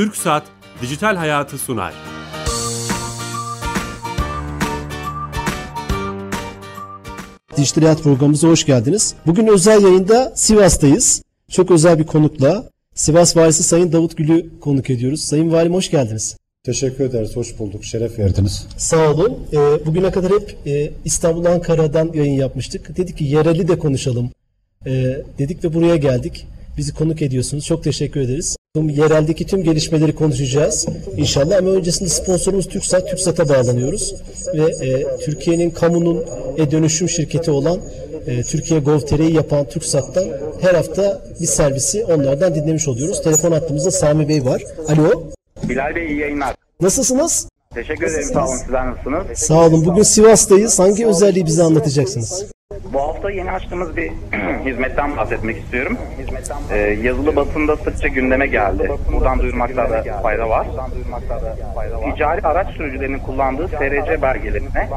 TürkSat 0.00 0.42
Dijital 0.82 1.16
Hayatı 1.16 1.58
sunar. 1.58 1.94
Dijital 7.56 7.82
Hayat 7.82 8.02
programımıza 8.02 8.48
hoş 8.48 8.66
geldiniz. 8.66 9.14
Bugün 9.26 9.46
özel 9.46 9.82
yayında 9.82 10.32
Sivas'tayız. 10.36 11.22
Çok 11.50 11.70
özel 11.70 11.98
bir 11.98 12.06
konukla 12.06 12.70
Sivas 12.94 13.36
Valisi 13.36 13.62
Sayın 13.62 13.92
Davut 13.92 14.16
Gül'ü 14.16 14.60
konuk 14.60 14.90
ediyoruz. 14.90 15.20
Sayın 15.20 15.52
Valim 15.52 15.74
hoş 15.74 15.90
geldiniz. 15.90 16.36
Teşekkür 16.64 17.04
ederiz. 17.04 17.36
Hoş 17.36 17.58
bulduk. 17.58 17.84
Şeref 17.84 18.18
verdiniz. 18.18 18.66
Sağ 18.76 19.10
olun. 19.10 19.38
Ee, 19.52 19.86
bugüne 19.86 20.10
kadar 20.10 20.32
hep 20.32 20.56
e, 20.66 20.90
İstanbul, 21.04 21.44
Ankara'dan 21.44 22.10
yayın 22.14 22.34
yapmıştık. 22.34 22.96
Dedik 22.96 23.18
ki 23.18 23.24
yereli 23.24 23.68
de 23.68 23.78
konuşalım. 23.78 24.30
Ee, 24.86 25.22
dedik 25.38 25.64
ve 25.64 25.74
buraya 25.74 25.96
geldik. 25.96 26.46
Bizi 26.76 26.94
konuk 26.94 27.22
ediyorsunuz. 27.22 27.64
Çok 27.64 27.84
teşekkür 27.84 28.20
ederiz. 28.20 28.59
Yereldeki 28.76 29.46
tüm 29.46 29.62
gelişmeleri 29.62 30.14
konuşacağız 30.14 30.86
inşallah 31.16 31.58
ama 31.58 31.70
öncesinde 31.70 32.08
sponsorumuz 32.08 32.68
TürkSat, 32.68 33.08
TürkSat'a 33.10 33.48
bağlanıyoruz 33.48 34.14
ve 34.54 34.86
e, 34.86 35.16
Türkiye'nin 35.16 35.70
kamunun 35.70 36.24
e-dönüşüm 36.56 37.08
şirketi 37.08 37.50
olan 37.50 37.78
e, 38.26 38.42
Türkiye 38.42 38.80
Gov.tr'yi 38.80 39.34
yapan 39.34 39.64
TürkSat'tan 39.64 40.24
her 40.60 40.74
hafta 40.74 41.22
bir 41.40 41.46
servisi 41.46 42.04
onlardan 42.04 42.54
dinlemiş 42.54 42.88
oluyoruz. 42.88 43.22
Telefon 43.22 43.52
hattımızda 43.52 43.90
Sami 43.90 44.28
Bey 44.28 44.44
var. 44.44 44.62
Alo, 44.88 45.32
Bilal 45.62 45.94
Bey 45.94 46.06
iyi 46.06 46.18
yayınlar. 46.18 46.54
nasılsınız? 46.80 47.48
Teşekkür 47.74 48.06
ederim 48.06 48.28
sağ 48.34 48.46
olun 48.46 48.56
sizler 48.56 48.86
nasılsınız? 48.86 49.38
Sağ 49.38 49.66
olun. 49.66 49.84
Bugün 49.86 50.02
Sivas'tayız. 50.02 50.78
Hangi 50.78 51.06
özelliği 51.06 51.46
bize 51.46 51.62
anlatacaksınız? 51.62 52.44
Bu 52.92 53.00
hafta 53.00 53.30
yeni 53.30 53.50
açtığımız 53.50 53.96
bir 53.96 54.10
hizmetten 54.64 55.16
bahsetmek 55.16 55.58
istiyorum. 55.58 55.98
Ee, 56.70 56.76
yazılı 56.78 57.36
basında 57.36 57.76
sıkça 57.76 58.08
gündeme 58.08 58.46
geldi. 58.46 58.90
Buradan 59.12 59.38
duyurmakta 59.38 59.90
da 59.90 60.20
fayda 60.22 60.48
var. 60.48 60.66
Ticari 62.04 62.46
araç 62.46 62.68
sürücülerinin 62.68 63.18
kullandığı 63.18 63.68
SRC 63.68 64.22
belgelerine 64.22 64.88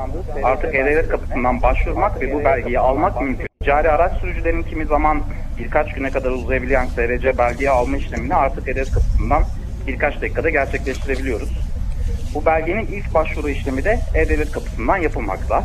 artık 0.43 0.75
E-Devlet 0.75 1.09
kapısından 1.09 1.61
başvurmak 1.61 2.21
ve 2.21 2.33
bu 2.33 2.43
belgeyi 2.43 2.79
almak 2.79 3.21
mümkün. 3.21 3.47
Ticari 3.59 3.91
araç 3.91 4.13
sürücülerinin 4.13 4.63
kimi 4.63 4.85
zaman 4.85 5.21
birkaç 5.59 5.93
güne 5.93 6.09
kadar 6.09 6.31
uzayabilen 6.31 6.85
SRC 6.85 7.37
belgeyi 7.37 7.69
alma 7.69 7.97
işlemini 7.97 8.35
artık 8.35 8.67
E-Devlet 8.67 8.91
kapısından 8.91 9.43
birkaç 9.87 10.21
dakikada 10.21 10.49
gerçekleştirebiliyoruz. 10.49 11.49
Bu 12.35 12.45
belgenin 12.45 12.85
ilk 12.85 13.13
başvuru 13.13 13.49
işlemi 13.49 13.83
de 13.83 13.99
E-Devlet 14.15 14.51
kapısından 14.51 14.97
yapılmakta. 14.97 15.63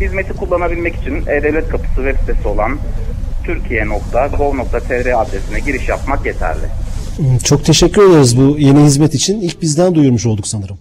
Hizmeti 0.00 0.32
kullanabilmek 0.32 0.94
için 0.96 1.14
E-Devlet 1.26 1.68
kapısı 1.68 1.94
web 1.94 2.18
sitesi 2.20 2.48
olan 2.48 2.78
türkiye.gov.tr 3.44 5.22
adresine 5.22 5.60
giriş 5.66 5.88
yapmak 5.88 6.26
yeterli. 6.26 6.66
Hmm, 7.16 7.38
Çok 7.38 7.64
teşekkür 7.64 8.10
ederiz 8.10 8.38
bu 8.38 8.58
yeni 8.58 8.80
hizmet 8.84 9.14
için. 9.14 9.40
İlk 9.40 9.62
bizden 9.62 9.94
duyurmuş 9.94 10.26
olduk 10.26 10.46
sanırım. 10.46 10.78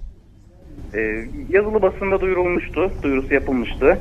Ee, 0.94 1.00
yazılı 1.50 1.82
basında 1.82 2.22
duyurulmuştu, 2.22 2.92
duyurusu 3.04 3.34
yapılmıştı. 3.34 3.98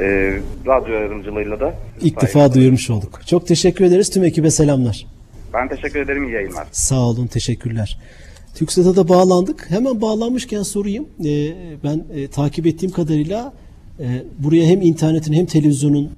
Ee, 0.00 0.38
radyo 0.66 0.94
yardımcılığıyla 0.94 1.60
da. 1.60 1.74
İlk 2.00 2.22
defa 2.22 2.54
duyurmuş 2.54 2.90
olduk. 2.90 3.20
Çok 3.26 3.46
teşekkür 3.46 3.84
ederiz. 3.84 4.10
Tüm 4.10 4.24
ekibe 4.24 4.50
selamlar. 4.50 5.06
Ben 5.54 5.68
teşekkür 5.68 6.00
ederim, 6.00 6.24
iyi 6.28 6.32
yayınlar. 6.32 6.66
Sağ 6.72 7.00
olun, 7.00 7.26
teşekkürler. 7.26 7.98
TürkSat'a 8.54 8.96
da 8.96 9.08
bağlandık. 9.08 9.70
Hemen 9.70 10.00
bağlanmışken 10.00 10.62
sorayım. 10.62 11.04
Ee, 11.20 11.24
ben 11.84 12.04
e, 12.16 12.28
takip 12.28 12.66
ettiğim 12.66 12.92
kadarıyla 12.92 13.52
e, 14.00 14.24
buraya 14.38 14.66
hem 14.66 14.82
internetin 14.82 15.32
hem 15.32 15.46
televizyonun 15.46 16.10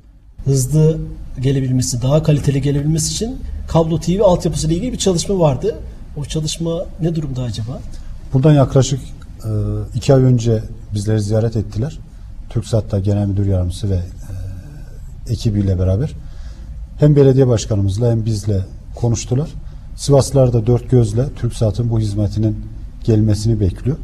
hızlı 0.44 0.98
gelebilmesi, 1.40 2.02
daha 2.02 2.22
kaliteli 2.22 2.62
gelebilmesi 2.62 3.12
için 3.12 3.36
kablo 3.68 4.00
TV 4.00 4.20
altyapısı 4.22 4.66
ile 4.66 4.74
ilgili 4.74 4.92
bir 4.92 4.98
çalışma 4.98 5.38
vardı. 5.38 5.78
O 6.16 6.24
çalışma 6.24 6.86
ne 7.00 7.14
durumda 7.14 7.42
acaba? 7.42 7.80
Buradan 8.32 8.52
yaklaşık 8.52 9.00
e, 9.44 9.50
iki 9.94 10.14
ay 10.14 10.22
önce 10.22 10.62
bizleri 10.94 11.20
ziyaret 11.20 11.56
ettiler. 11.56 11.98
TürkSat'ta 12.50 12.98
Genel 12.98 13.26
Müdür 13.26 13.46
Yardımcısı 13.46 13.90
ve 13.90 13.94
e, 13.94 15.32
ekibiyle 15.32 15.78
beraber. 15.78 16.12
Hem 16.98 17.16
belediye 17.16 17.48
başkanımızla 17.48 18.10
hem 18.10 18.24
bizle 18.24 18.60
konuştular. 18.94 19.50
Sivaslılar 19.96 20.52
da 20.52 20.66
dört 20.66 20.90
gözle 20.90 21.28
TürkSat'ın 21.40 21.90
bu 21.90 22.00
hizmetinin 22.00 22.56
gelmesini 23.04 23.60
bekliyor. 23.60 23.96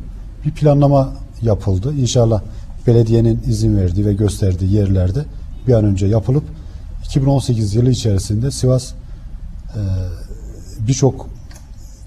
Bir 0.45 0.51
planlama 0.51 1.13
yapıldı. 1.43 1.95
İnşallah 1.95 2.43
belediyenin 2.87 3.41
izin 3.49 3.77
verdiği 3.77 4.07
ve 4.07 4.13
gösterdiği 4.15 4.73
yerlerde 4.73 5.25
bir 5.67 5.73
an 5.73 5.85
önce 5.85 6.07
yapılıp 6.07 6.45
2018 7.05 7.75
yılı 7.75 7.91
içerisinde 7.91 8.51
Sivas 8.51 8.93
e, 8.93 9.81
birçok 10.89 11.31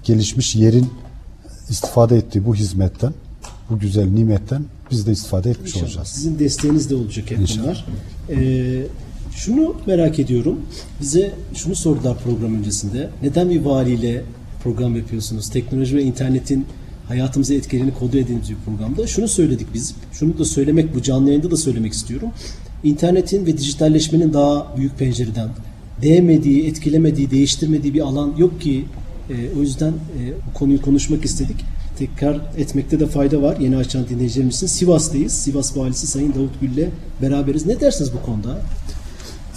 gelişmiş 0.04 0.56
yerin 0.56 0.90
istifade 1.68 2.16
ettiği 2.16 2.46
bu 2.46 2.54
hizmetten, 2.54 3.12
bu 3.70 3.78
güzel 3.78 4.08
nimetten 4.08 4.64
biz 4.90 5.06
de 5.06 5.12
istifade 5.12 5.50
etmiş 5.50 5.70
İnşallah. 5.70 5.84
olacağız. 5.86 6.08
Sizin 6.08 6.38
desteğiniz 6.38 6.90
de 6.90 6.94
olacak 6.94 7.30
hep 7.30 7.38
İnşallah. 7.38 7.66
bunlar. 7.66 7.86
Ee, 8.42 8.86
şunu 9.32 9.74
merak 9.86 10.18
ediyorum. 10.18 10.60
Bize 11.00 11.30
şunu 11.54 11.74
sordular 11.74 12.18
program 12.18 12.54
öncesinde. 12.54 13.10
Neden 13.22 13.50
bir 13.50 13.60
valiyle 13.60 14.22
program 14.62 14.96
yapıyorsunuz? 14.96 15.50
Teknoloji 15.50 15.96
ve 15.96 16.02
internetin 16.02 16.66
hayatımıza 17.08 17.54
etkilerini 17.54 17.94
kod 17.94 18.12
edindiğimiz 18.12 18.50
bir 18.50 18.56
programda. 18.66 19.06
Şunu 19.06 19.28
söyledik 19.28 19.66
biz. 19.74 19.94
Şunu 20.12 20.38
da 20.38 20.44
söylemek, 20.44 20.94
bu 20.94 21.02
canlı 21.02 21.28
yayında 21.28 21.50
da 21.50 21.56
söylemek 21.56 21.92
istiyorum. 21.92 22.28
İnternetin 22.84 23.46
ve 23.46 23.58
dijitalleşmenin 23.58 24.32
daha 24.32 24.76
büyük 24.76 24.98
pencereden 24.98 25.48
değmediği, 26.02 26.66
etkilemediği, 26.66 27.30
değiştirmediği 27.30 27.94
bir 27.94 28.00
alan 28.00 28.34
yok 28.38 28.60
ki 28.60 28.84
e, 29.30 29.58
o 29.58 29.60
yüzden 29.60 29.88
e, 29.90 30.32
bu 30.48 30.58
konuyu 30.58 30.82
konuşmak 30.82 31.24
istedik. 31.24 31.56
Tekrar 31.98 32.40
etmekte 32.56 33.00
de 33.00 33.06
fayda 33.06 33.42
var. 33.42 33.56
Yeni 33.60 33.76
açan 33.76 34.08
dinleyicilerimizin 34.08 34.66
Sivas'tayız. 34.66 35.32
Sivas 35.32 35.76
Valisi 35.76 36.06
Sayın 36.06 36.34
Davut 36.34 36.60
Gül'le 36.60 36.88
beraberiz. 37.22 37.66
Ne 37.66 37.80
dersiniz 37.80 38.12
bu 38.12 38.22
konuda? 38.26 38.60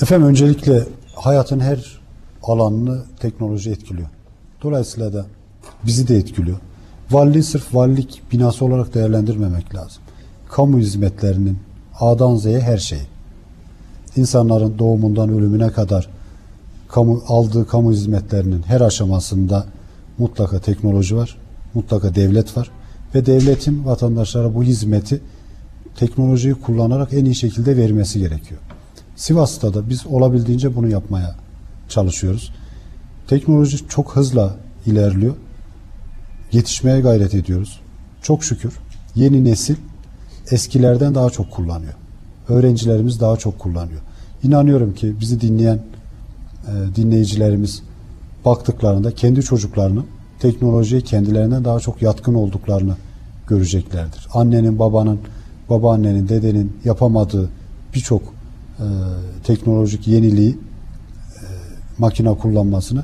Efendim 0.01 0.27
öncelikle 0.27 0.83
hayatın 1.15 1.59
her 1.59 1.99
alanını 2.43 3.03
teknoloji 3.19 3.69
etkiliyor. 3.69 4.07
Dolayısıyla 4.63 5.13
da 5.13 5.25
bizi 5.85 6.07
de 6.07 6.17
etkiliyor. 6.17 6.57
Valiliği 7.11 7.43
sırf 7.43 7.75
valilik 7.75 8.21
binası 8.31 8.65
olarak 8.65 8.93
değerlendirmemek 8.93 9.75
lazım. 9.75 10.03
Kamu 10.49 10.79
hizmetlerinin 10.79 11.59
A'dan 11.99 12.35
Z'ye 12.35 12.59
her 12.59 12.77
şeyi. 12.77 13.07
İnsanların 14.15 14.79
doğumundan 14.79 15.29
ölümüne 15.29 15.69
kadar 15.69 16.09
kamu 16.87 17.23
aldığı 17.27 17.67
kamu 17.67 17.91
hizmetlerinin 17.91 18.63
her 18.63 18.81
aşamasında 18.81 19.65
mutlaka 20.17 20.59
teknoloji 20.59 21.15
var, 21.15 21.37
mutlaka 21.73 22.15
devlet 22.15 22.57
var 22.57 22.71
ve 23.15 23.25
devletin 23.25 23.85
vatandaşlara 23.85 24.55
bu 24.55 24.63
hizmeti 24.63 25.21
teknolojiyi 25.95 26.53
kullanarak 26.53 27.13
en 27.13 27.25
iyi 27.25 27.35
şekilde 27.35 27.77
vermesi 27.77 28.19
gerekiyor. 28.19 28.61
Sivas'ta 29.15 29.73
da 29.73 29.89
biz 29.89 30.07
olabildiğince 30.07 30.75
bunu 30.75 30.87
yapmaya 30.87 31.35
çalışıyoruz. 31.89 32.53
Teknoloji 33.27 33.87
çok 33.87 34.15
hızla 34.15 34.55
ilerliyor. 34.85 35.35
Yetişmeye 36.51 36.99
gayret 36.99 37.35
ediyoruz. 37.35 37.79
Çok 38.21 38.43
şükür 38.43 38.79
yeni 39.15 39.43
nesil 39.43 39.75
eskilerden 40.51 41.15
daha 41.15 41.29
çok 41.29 41.51
kullanıyor. 41.51 41.93
Öğrencilerimiz 42.49 43.19
daha 43.19 43.37
çok 43.37 43.59
kullanıyor. 43.59 44.01
İnanıyorum 44.43 44.93
ki 44.95 45.15
bizi 45.19 45.41
dinleyen 45.41 45.79
e, 46.67 46.95
dinleyicilerimiz 46.95 47.83
baktıklarında 48.45 49.11
kendi 49.11 49.41
çocuklarının 49.41 50.05
teknolojiye 50.39 51.01
kendilerinden 51.01 51.65
daha 51.65 51.79
çok 51.79 52.01
yatkın 52.01 52.33
olduklarını 52.33 52.95
göreceklerdir. 53.47 54.27
Annenin, 54.33 54.79
babanın, 54.79 55.19
babaannenin, 55.69 56.29
dedenin 56.29 56.77
yapamadığı 56.85 57.49
birçok 57.95 58.21
e, 58.21 58.85
teknolojik 59.43 60.07
yeniliği 60.07 60.51
e, 60.51 60.57
makine 61.97 62.33
kullanmasını 62.33 63.03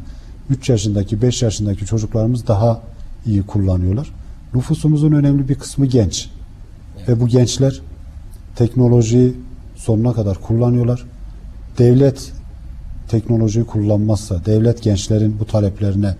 3 0.49 0.69
yaşındaki 0.69 1.21
5 1.21 1.41
yaşındaki 1.41 1.85
çocuklarımız 1.85 2.47
daha 2.47 2.81
iyi 3.25 3.43
kullanıyorlar. 3.43 4.11
Nüfusumuzun 4.53 5.11
önemli 5.11 5.49
bir 5.49 5.55
kısmı 5.55 5.85
genç. 5.85 6.29
Ve 7.07 7.19
bu 7.19 7.27
gençler 7.27 7.81
teknolojiyi 8.55 9.33
sonuna 9.75 10.13
kadar 10.13 10.37
kullanıyorlar. 10.41 11.05
Devlet 11.77 12.31
teknolojiyi 13.07 13.65
kullanmazsa, 13.65 14.45
devlet 14.45 14.83
gençlerin 14.83 15.39
bu 15.39 15.45
taleplerine 15.45 16.15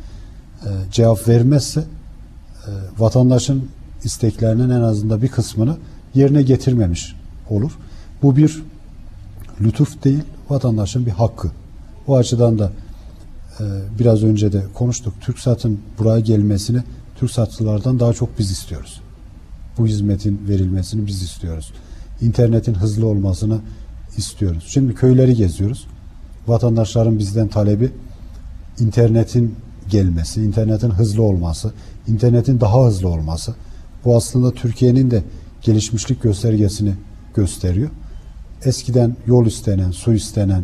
e, 0.65 0.69
cevap 0.91 1.27
vermezse 1.27 1.79
e, 1.79 2.71
vatandaşın 2.99 3.69
isteklerinin 4.03 4.69
en 4.69 4.81
azından 4.81 5.21
bir 5.21 5.27
kısmını 5.27 5.77
yerine 6.13 6.41
getirmemiş 6.41 7.15
olur. 7.49 7.71
Bu 8.21 8.37
bir 8.37 8.63
lütuf 9.61 10.03
değil, 10.03 10.23
vatandaşın 10.49 11.05
bir 11.05 11.11
hakkı. 11.11 11.51
O 12.07 12.17
açıdan 12.17 12.59
da 12.59 12.71
e, 13.59 13.63
biraz 13.99 14.23
önce 14.23 14.53
de 14.53 14.63
konuştuk. 14.73 15.13
TürkSat'ın 15.21 15.79
buraya 15.99 16.19
gelmesini 16.19 16.83
TürkSatçılardan 17.19 17.99
daha 17.99 18.13
çok 18.13 18.39
biz 18.39 18.51
istiyoruz. 18.51 19.01
Bu 19.77 19.87
hizmetin 19.87 20.41
verilmesini 20.49 21.07
biz 21.07 21.23
istiyoruz. 21.23 21.73
İnternetin 22.21 22.73
hızlı 22.73 23.07
olmasını 23.07 23.59
istiyoruz. 24.17 24.63
Şimdi 24.67 24.95
köyleri 24.95 25.35
geziyoruz. 25.35 25.87
Vatandaşların 26.47 27.19
bizden 27.19 27.47
talebi 27.47 27.91
internetin 28.79 29.55
gelmesi, 29.89 30.43
internetin 30.43 30.89
hızlı 30.89 31.23
olması, 31.23 31.71
internetin 32.07 32.59
daha 32.59 32.85
hızlı 32.85 33.09
olması 33.09 33.53
bu 34.05 34.15
aslında 34.15 34.51
Türkiye'nin 34.51 35.11
de 35.11 35.23
gelişmişlik 35.61 36.21
göstergesini 36.21 36.93
gösteriyor. 37.35 37.89
Eskiden 38.65 39.15
yol 39.27 39.45
istenen, 39.45 39.91
su 39.91 40.13
istenen, 40.13 40.63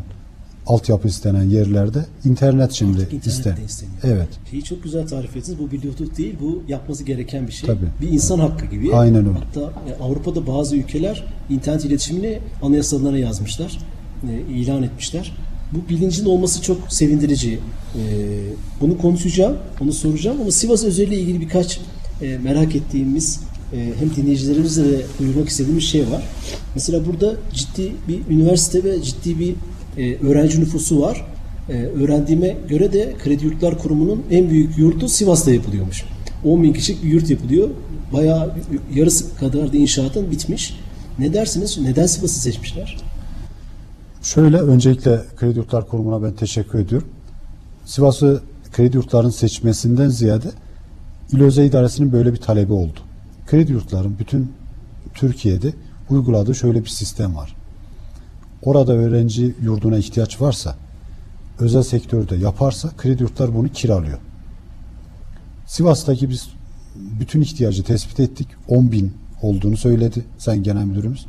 altyapı 0.70 1.08
istenen 1.08 1.44
yerlerde 1.44 2.06
internet 2.26 2.72
şimdi 2.72 2.98
Artık 3.02 3.14
internet 3.14 3.70
isteniyor. 3.70 3.98
Evet. 4.04 4.28
Şeyi 4.52 4.64
çok 4.64 4.84
güzel 4.84 5.08
tarif 5.08 5.38
ettiniz. 5.38 5.60
Bu 5.60 5.72
bir 5.72 5.82
lütuf 5.82 6.18
değil. 6.18 6.36
Bu 6.42 6.64
yapması 6.68 7.04
gereken 7.04 7.48
bir 7.48 7.52
şey. 7.52 7.68
Tabii. 7.68 7.86
Bir 8.02 8.08
insan 8.10 8.40
hakkı 8.40 8.66
gibi. 8.66 8.96
Aynen 8.96 9.28
öyle. 9.28 9.40
Hatta 9.40 9.62
e, 9.62 10.04
Avrupa'da 10.04 10.48
bazı 10.48 10.76
ülkeler 10.76 11.26
internet 11.50 11.86
iletişimini 11.86 12.40
anayasalarına 12.62 13.18
yazmışlar. 13.18 13.78
e, 14.30 14.54
ilan 14.54 14.84
etmişler. 14.84 15.36
Bu 15.74 15.90
bilincin 15.90 16.26
olması 16.26 16.62
çok 16.62 16.94
sevindirici. 16.94 17.60
E, 17.96 18.02
bunu 18.82 18.98
konuşacağım, 18.98 19.58
onu 19.82 19.94
soracağım 19.94 20.42
ama 20.42 20.52
Sivas 20.52 20.84
özelliği 20.84 21.22
ilgili 21.22 21.42
birkaç 21.42 21.80
merak 22.44 22.76
ettiğimiz 22.76 23.40
hem 24.00 24.16
dinleyicilerimizle 24.16 24.84
de 24.92 25.02
duyurmak 25.20 25.50
istediğimiz 25.50 25.84
şey 25.84 26.02
var. 26.02 26.24
Mesela 26.76 27.06
burada 27.06 27.36
ciddi 27.54 27.92
bir 28.08 28.36
üniversite 28.36 28.84
ve 28.84 29.02
ciddi 29.02 29.40
bir 29.40 29.56
e, 30.00 30.28
öğrenci 30.28 30.62
nüfusu 30.62 31.02
var. 31.02 31.26
E, 31.70 31.74
öğrendiğime 31.74 32.58
göre 32.70 32.94
de 32.94 33.14
Kredi 33.24 33.46
Yurtlar 33.46 33.78
Kurumu'nun 33.78 34.24
en 34.32 34.50
büyük 34.50 34.78
yurdu 34.78 35.08
Sivas'ta 35.08 35.52
yapılıyormuş. 35.52 36.04
10 36.46 36.64
bin 36.64 36.74
kişilik 36.74 37.04
bir 37.04 37.10
yurt 37.10 37.30
yapılıyor. 37.30 37.70
Bayağı 38.14 38.56
yarısı 38.94 39.36
kadar 39.36 39.74
da 39.74 39.78
inşaatın 39.78 40.32
bitmiş. 40.32 40.80
Ne 41.20 41.34
dersiniz? 41.34 41.78
Neden 41.82 42.06
Sivas'ı 42.06 42.40
seçmişler? 42.40 42.98
Şöyle 44.22 44.58
öncelikle 44.58 45.22
Kredi 45.38 45.58
Yurtlar 45.58 45.88
Kurumu'na 45.88 46.24
ben 46.24 46.34
teşekkür 46.34 46.80
ediyorum. 46.80 47.08
Sivas'ı 47.86 48.42
kredi 48.74 48.98
yurtların 48.98 49.30
seçmesinden 49.30 50.10
ziyade 50.10 50.48
İl 51.34 51.42
Özel 51.42 51.66
İdaresi'nin 51.66 52.12
böyle 52.12 52.34
bir 52.34 52.38
talebi 52.38 52.74
oldu. 52.74 53.00
Kredi 53.48 53.72
yurtların 53.72 54.16
bütün 54.20 54.52
Türkiye'de 55.14 55.74
uyguladığı 56.10 56.56
şöyle 56.56 56.84
bir 56.84 56.90
sistem 56.90 57.36
var. 57.36 57.56
Orada 58.64 58.94
öğrenci 58.94 59.56
yurduna 59.62 59.98
ihtiyaç 59.98 60.42
varsa 60.42 60.76
özel 61.60 61.84
sektörde 61.84 62.36
yaparsa 62.36 62.90
kredi 62.98 63.24
yurtlar 63.24 63.56
bunu 63.56 63.70
kiralıyor. 63.70 64.18
Sivas'taki 65.66 66.30
biz 66.30 66.50
bütün 66.96 67.42
ihtiyacı 67.42 67.84
tespit 67.84 68.20
ettik. 68.20 68.48
10 68.68 68.92
bin 68.92 69.14
olduğunu 69.42 69.78
söyledi 69.78 70.26
Sayın 70.38 70.64
Genel 70.64 70.86
Müdürümüz. 70.86 71.26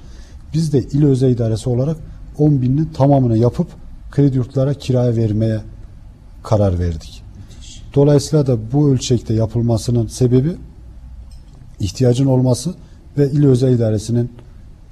Biz 0.55 0.73
de 0.73 0.83
il 0.83 1.05
özel 1.05 1.31
idaresi 1.31 1.69
olarak 1.69 1.97
10 2.39 2.63
binin 2.63 2.85
tamamını 2.85 3.39
yapıp 3.39 3.69
kredi 4.11 4.37
yurtlara 4.37 4.75
kiraya 4.75 5.17
vermeye 5.17 5.61
karar 6.43 6.79
verdik. 6.79 7.23
Dolayısıyla 7.95 8.47
da 8.47 8.73
bu 8.73 8.91
ölçekte 8.91 9.35
yapılmasının 9.35 10.07
sebebi 10.07 10.57
ihtiyacın 11.81 12.27
olması 12.27 12.75
ve 13.19 13.31
il 13.31 13.47
özel 13.47 13.73
idaresinin 13.73 14.31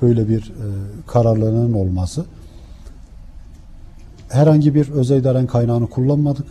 böyle 0.03 0.29
bir 0.29 0.41
e, 0.41 0.67
kararlılığının 1.07 1.73
olması. 1.73 2.25
Herhangi 4.29 4.75
bir 4.75 4.91
özel 4.91 5.21
idarenin 5.21 5.47
kaynağını 5.47 5.87
kullanmadık. 5.87 6.47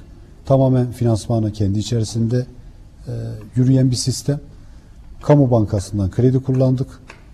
Tamamen 0.46 0.92
finansmanı 0.92 1.54
kendi 1.54 1.80
içerisinde 1.80 2.46
e, 3.08 3.14
yürüyen 3.56 3.92
bir 3.92 3.96
sistem. 3.96 4.40
Kamu 5.22 5.52
bankasından 5.52 6.12
kredi 6.12 6.40
kullandık. 6.40 6.88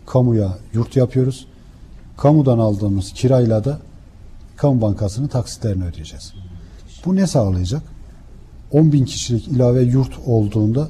Kamuya 0.06 0.57
yurt 0.74 0.95
yapıyoruz. 0.95 1.48
Kamudan 2.18 2.60
aldığımız 2.60 3.13
kirayla 3.13 3.65
da 3.65 3.80
kamu 4.56 4.81
bankasının 4.81 5.27
taksitlerini 5.27 5.86
ödeyeceğiz. 5.86 6.33
Bu 7.06 7.15
ne 7.15 7.27
sağlayacak? 7.27 7.81
10 8.71 8.92
bin 8.92 9.06
kişilik 9.06 9.48
ilave 9.48 9.81
yurt 9.81 10.19
olduğunda 10.25 10.89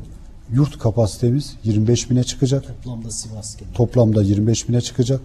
yurt 0.54 0.80
kapasitemiz 0.80 1.56
25 1.64 2.10
bine 2.10 2.24
çıkacak. 2.24 2.68
Toplamda 2.68 3.12
Sivas 3.12 3.58
genel. 3.58 3.74
Toplamda 3.74 4.24
25 4.24 4.70
bine 4.70 4.82
çıkacak. 4.82 5.22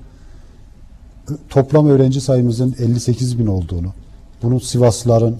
Toplam 1.48 1.88
öğrenci 1.88 2.20
sayımızın 2.20 2.74
58 2.78 3.38
bin 3.38 3.46
olduğunu, 3.46 3.92
bunun 4.42 4.58
Sivaslıların 4.58 5.36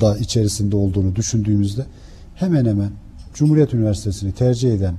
da 0.00 0.18
içerisinde 0.18 0.76
olduğunu 0.76 1.16
düşündüğümüzde 1.16 1.86
hemen 2.34 2.64
hemen 2.64 2.90
Cumhuriyet 3.34 3.74
Üniversitesi'ni 3.74 4.32
tercih 4.32 4.72
eden 4.72 4.94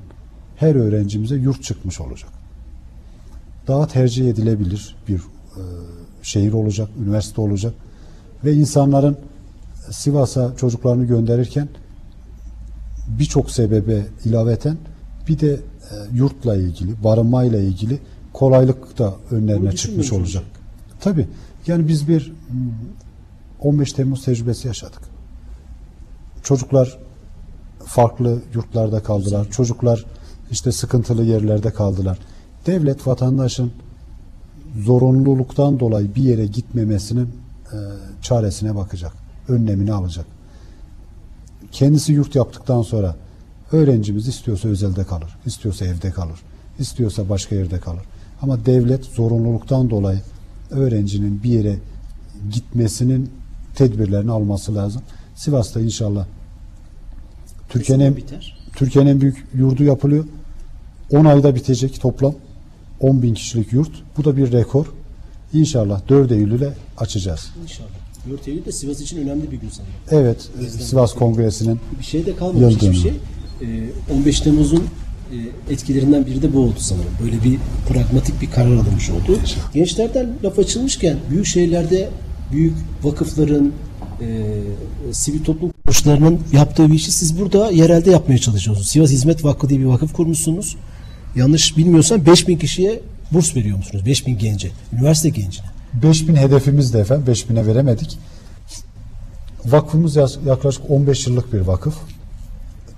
her 0.55 0.75
öğrencimize 0.75 1.35
yurt 1.35 1.63
çıkmış 1.63 2.01
olacak. 2.01 2.29
Daha 3.67 3.87
tercih 3.87 4.29
edilebilir 4.29 4.95
bir 5.07 5.17
e, 5.17 5.63
şehir 6.21 6.53
olacak, 6.53 6.89
üniversite 7.03 7.41
olacak 7.41 7.73
ve 8.45 8.53
insanların 8.53 9.17
Sivas'a 9.91 10.55
çocuklarını 10.57 11.05
gönderirken 11.05 11.67
birçok 13.19 13.51
sebebe 13.51 14.05
ilaveten 14.25 14.77
bir 15.27 15.39
de 15.39 15.53
e, 15.53 15.59
yurtla 16.13 16.55
ilgili, 16.55 17.03
barınmayla 17.03 17.59
ilgili 17.59 17.99
kolaylık 18.33 18.99
da 18.99 19.15
önlerine 19.31 19.61
Bunu 19.61 19.75
çıkmış 19.75 20.13
olacak. 20.13 20.43
Tabii. 20.99 21.27
Yani 21.67 21.87
biz 21.87 22.07
bir 22.07 22.33
mm, 22.51 22.71
15 23.59 23.93
Temmuz 23.93 24.25
tecrübesi 24.25 24.67
yaşadık. 24.67 25.01
Çocuklar 26.43 26.97
farklı 27.85 28.41
yurtlarda 28.53 29.03
kaldılar. 29.03 29.47
Çocuklar 29.51 30.05
işte 30.51 30.71
sıkıntılı 30.71 31.23
yerlerde 31.23 31.73
kaldılar. 31.73 32.19
Devlet 32.65 33.07
vatandaşın 33.07 33.71
zorunluluktan 34.79 35.79
dolayı 35.79 36.15
bir 36.15 36.23
yere 36.23 36.45
gitmemesinin 36.45 37.29
e, 37.73 37.77
çaresine 38.21 38.75
bakacak. 38.75 39.13
Önlemini 39.47 39.93
alacak. 39.93 40.25
Kendisi 41.73 42.13
yurt 42.13 42.35
yaptıktan 42.35 42.81
sonra 42.81 43.15
öğrencimiz 43.71 44.27
istiyorsa 44.27 44.69
özelde 44.69 45.03
kalır, 45.03 45.37
istiyorsa 45.45 45.85
evde 45.85 46.11
kalır, 46.11 46.39
istiyorsa 46.79 47.29
başka 47.29 47.55
yerde 47.55 47.79
kalır. 47.79 48.03
Ama 48.41 48.65
devlet 48.65 49.05
zorunluluktan 49.05 49.89
dolayı 49.89 50.21
öğrencinin 50.71 51.43
bir 51.43 51.49
yere 51.49 51.75
gitmesinin 52.51 53.31
tedbirlerini 53.75 54.31
alması 54.31 54.75
lazım. 54.75 55.01
Sivas'ta 55.35 55.81
inşallah 55.81 56.25
Türkiye'nin. 57.69 58.25
Türkiye'nin 58.75 59.09
en 59.09 59.21
büyük 59.21 59.45
yurdu 59.53 59.83
yapılıyor. 59.83 60.25
10 61.11 61.25
ayda 61.25 61.55
bitecek 61.55 62.01
toplam 62.01 62.35
10 62.99 63.21
bin 63.21 63.33
kişilik 63.33 63.73
yurt. 63.73 63.91
Bu 64.17 64.23
da 64.25 64.37
bir 64.37 64.51
rekor. 64.51 64.85
İnşallah 65.53 66.09
4 66.09 66.31
Eylül'e 66.31 66.73
açacağız. 66.97 67.49
İnşallah. 67.63 68.02
4 68.29 68.47
Eylül 68.47 68.65
de 68.65 68.71
Sivas 68.71 69.01
için 69.01 69.17
önemli 69.17 69.51
bir 69.51 69.57
gün 69.57 69.69
sanırım. 69.69 69.93
Evet, 70.11 70.49
Sivas 70.81 71.13
Kongresi'nin 71.13 71.79
Bir 71.99 72.05
şey 72.05 72.25
de 72.25 72.35
kalmamış 72.35 72.73
Yıldönümü. 72.73 72.95
hiçbir 72.95 73.09
şey. 73.09 73.19
Ee, 74.09 74.13
15 74.13 74.39
Temmuz'un 74.39 74.83
e, 75.31 75.73
etkilerinden 75.73 76.25
biri 76.25 76.41
de 76.41 76.53
bu 76.53 76.59
oldu 76.59 76.75
sanırım. 76.77 77.11
Böyle 77.23 77.43
bir 77.43 77.57
pragmatik 77.89 78.41
bir 78.41 78.51
karar 78.51 78.75
alınmış 78.75 79.09
oldu. 79.09 79.39
Gençlerden 79.73 80.29
laf 80.43 80.59
açılmışken 80.59 81.17
büyük 81.29 81.45
şehirlerde 81.45 82.09
büyük 82.51 82.73
vakıfların 83.03 83.71
e, 84.21 84.27
sivil 85.11 85.43
toplum 85.43 85.71
kuruluşlarının 85.71 86.39
yaptığı 86.53 86.89
bir 86.89 86.93
işi 86.93 87.11
siz 87.11 87.39
burada 87.39 87.71
yerelde 87.71 88.11
yapmaya 88.11 88.37
çalışıyorsunuz. 88.37 88.87
Sivas 88.87 89.09
Hizmet 89.11 89.43
Vakfı 89.43 89.69
diye 89.69 89.79
bir 89.79 89.85
vakıf 89.85 90.13
kurmuşsunuz. 90.13 90.75
Yanlış 91.35 91.77
bilmiyorsam 91.77 92.25
5000 92.25 92.57
kişiye 92.57 92.99
burs 93.31 93.55
veriyor 93.55 93.77
musunuz? 93.77 94.05
5000 94.05 94.37
gence. 94.37 94.71
Üniversite 94.93 95.29
gencine. 95.29 95.65
5000 95.93 96.35
hedefimiz 96.35 96.93
de 96.93 96.99
efendim 96.99 97.33
5000'e 97.33 97.67
veremedik. 97.67 98.19
Vakfımız 99.65 100.15
yaklaşık 100.45 100.89
15 100.89 101.27
yıllık 101.27 101.53
bir 101.53 101.59
vakıf. 101.61 101.95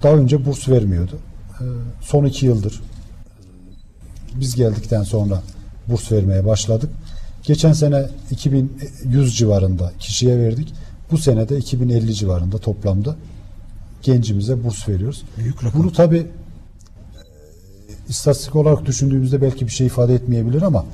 Daha 0.04 0.14
önce 0.14 0.46
burs 0.46 0.70
vermiyordu. 0.70 1.20
Ee, 1.62 1.64
Son 2.02 2.26
iki 2.26 2.46
yıldır 2.46 2.74
e, 2.74 4.40
biz 4.40 4.56
geldikten 4.56 5.04
sonra 5.04 5.42
burs 5.88 6.12
vermeye 6.12 6.46
başladık. 6.46 6.90
Geçen 7.44 7.74
sene 7.74 8.10
2100 8.32 9.38
civarında 9.38 9.92
kişiye 10.00 10.38
verdik. 10.38 10.74
Bu 11.12 11.18
sene 11.18 11.50
de 11.50 11.58
2050 11.58 12.14
civarında 12.14 12.58
toplamda 12.58 13.16
gencimize 14.04 14.64
burs 14.64 14.90
veriyoruz. 14.90 15.24
Büyük 15.38 15.64
rakam. 15.64 15.82
Bunu 15.82 15.92
tabi 15.94 16.18
e, 16.18 16.26
istatistik 18.10 18.56
olarak 18.56 18.86
düşündüğümüzde 18.86 19.42
belki 19.42 19.68
bir 19.68 19.72
şey 19.72 19.88
ifade 19.88 20.16
etmeyebilir 20.16 20.62
ama 20.62 20.86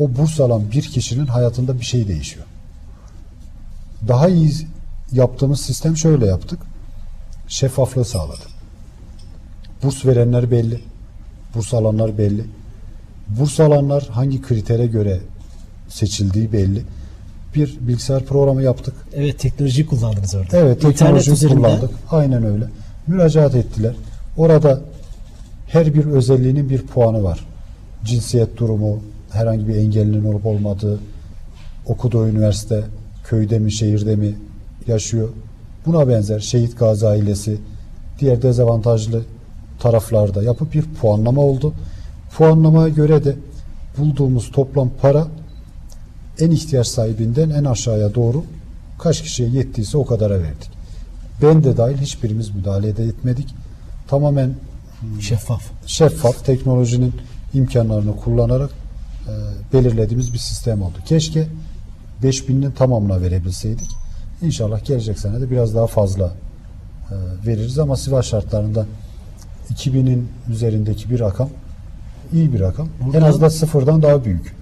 o 0.00 0.16
burs 0.16 0.40
alan 0.40 0.70
bir 0.72 0.82
kişinin 0.82 1.26
hayatında 1.26 1.80
bir 1.80 1.84
şey 1.84 2.08
değişiyor. 2.08 2.46
Daha 4.08 4.28
iyi 4.28 4.52
yaptığımız 5.12 5.60
sistem 5.60 5.96
şöyle 5.96 6.26
yaptık. 6.26 6.60
Şeffaflığı 7.48 8.04
sağladık. 8.04 8.48
Burs 9.82 10.06
verenler 10.06 10.50
belli. 10.50 10.80
Burs 11.54 11.74
alanlar 11.74 12.18
belli. 12.18 12.44
Burs 13.28 13.60
alanlar 13.60 14.08
hangi 14.10 14.42
kritere 14.42 14.86
göre 14.86 15.20
seçildiği 15.88 16.52
belli. 16.52 16.82
Bir 17.54 17.78
bilgisayar 17.80 18.24
programı 18.24 18.62
yaptık. 18.62 18.94
Evet 19.14 19.38
teknolojiyi 19.38 19.86
kullandınız 19.86 20.34
orada. 20.34 20.56
Evet 20.56 20.76
İnternet 20.76 20.98
teknoloji 20.98 21.32
üzerinden 21.32 21.62
kullandık. 21.62 21.90
Aynen 22.10 22.44
öyle. 22.44 22.64
Müracaat 23.06 23.54
ettiler. 23.54 23.94
Orada 24.36 24.80
her 25.68 25.94
bir 25.94 26.06
özelliğinin 26.06 26.70
bir 26.70 26.82
puanı 26.82 27.22
var. 27.22 27.46
Cinsiyet 28.04 28.56
durumu, 28.56 29.02
herhangi 29.32 29.68
bir 29.68 29.76
engelinin 29.76 30.24
olup 30.24 30.46
olmadığı, 30.46 30.98
okuduğu 31.86 32.28
üniversite, 32.28 32.84
köyde 33.24 33.58
mi, 33.58 33.72
şehirde 33.72 34.16
mi 34.16 34.34
yaşıyor, 34.86 35.28
Buna 35.86 36.08
benzer 36.08 36.40
şehit 36.40 36.78
gazi 36.78 37.06
ailesi, 37.06 37.58
diğer 38.18 38.42
dezavantajlı 38.42 39.22
taraflarda 39.78 40.42
yapıp 40.42 40.74
bir 40.74 40.82
puanlama 40.82 41.42
oldu. 41.42 41.74
Puanlamaya 42.36 42.88
göre 42.88 43.24
de 43.24 43.36
bulduğumuz 43.98 44.52
toplam 44.52 44.90
para 45.02 45.26
en 46.38 46.50
ihtiyaç 46.50 46.86
sahibinden 46.86 47.50
en 47.50 47.64
aşağıya 47.64 48.14
doğru 48.14 48.44
kaç 48.98 49.22
kişiye 49.22 49.48
yettiyse 49.48 49.98
o 49.98 50.06
kadara 50.06 50.42
verdik. 50.42 50.70
Ben 51.42 51.64
de 51.64 51.76
dahil 51.76 51.98
hiçbirimiz 51.98 52.54
müdahale 52.54 52.96
de 52.96 53.04
etmedik. 53.04 53.54
Tamamen 54.08 54.54
Şeffaf. 55.20 55.62
şeffaf 55.86 56.44
teknolojinin 56.44 57.14
imkanlarını 57.54 58.16
kullanarak 58.16 58.70
belirlediğimiz 59.72 60.32
bir 60.32 60.38
sistem 60.38 60.82
oldu. 60.82 60.94
Keşke 61.06 61.46
5000'in 62.22 62.70
tamamına 62.70 63.20
verebilseydik. 63.20 63.88
İnşallah 64.42 64.84
gelecek 64.84 65.18
sene 65.18 65.40
de 65.40 65.50
biraz 65.50 65.74
daha 65.74 65.86
fazla 65.86 66.34
e, 67.10 67.14
veririz 67.46 67.78
ama 67.78 67.96
Sivas 67.96 68.26
şartlarında 68.26 68.86
2000'in 69.74 70.28
üzerindeki 70.50 71.10
bir 71.10 71.20
rakam 71.20 71.50
iyi 72.32 72.52
bir 72.52 72.60
rakam. 72.60 72.88
En 73.02 73.06
Buradan- 73.06 73.22
azından 73.28 73.48
sıfırdan 73.48 74.02
daha 74.02 74.24
büyük. 74.24 74.54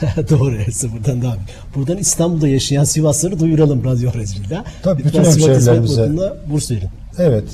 Doğru 0.30 0.72
sıfırdan 0.72 1.22
daha. 1.22 1.36
Buradan 1.74 1.96
İstanbul'da 1.98 2.48
yaşayan 2.48 2.84
Sivasları 2.84 3.40
duyuralım 3.40 3.84
radyo 3.84 4.10
aracılığıyla. 4.10 4.64
Tabii, 4.82 5.04
bütün 5.04 5.24
hemşehrilerimize- 5.24 6.34
burs 6.50 6.70
verin. 6.70 6.88
Evet. 7.18 7.44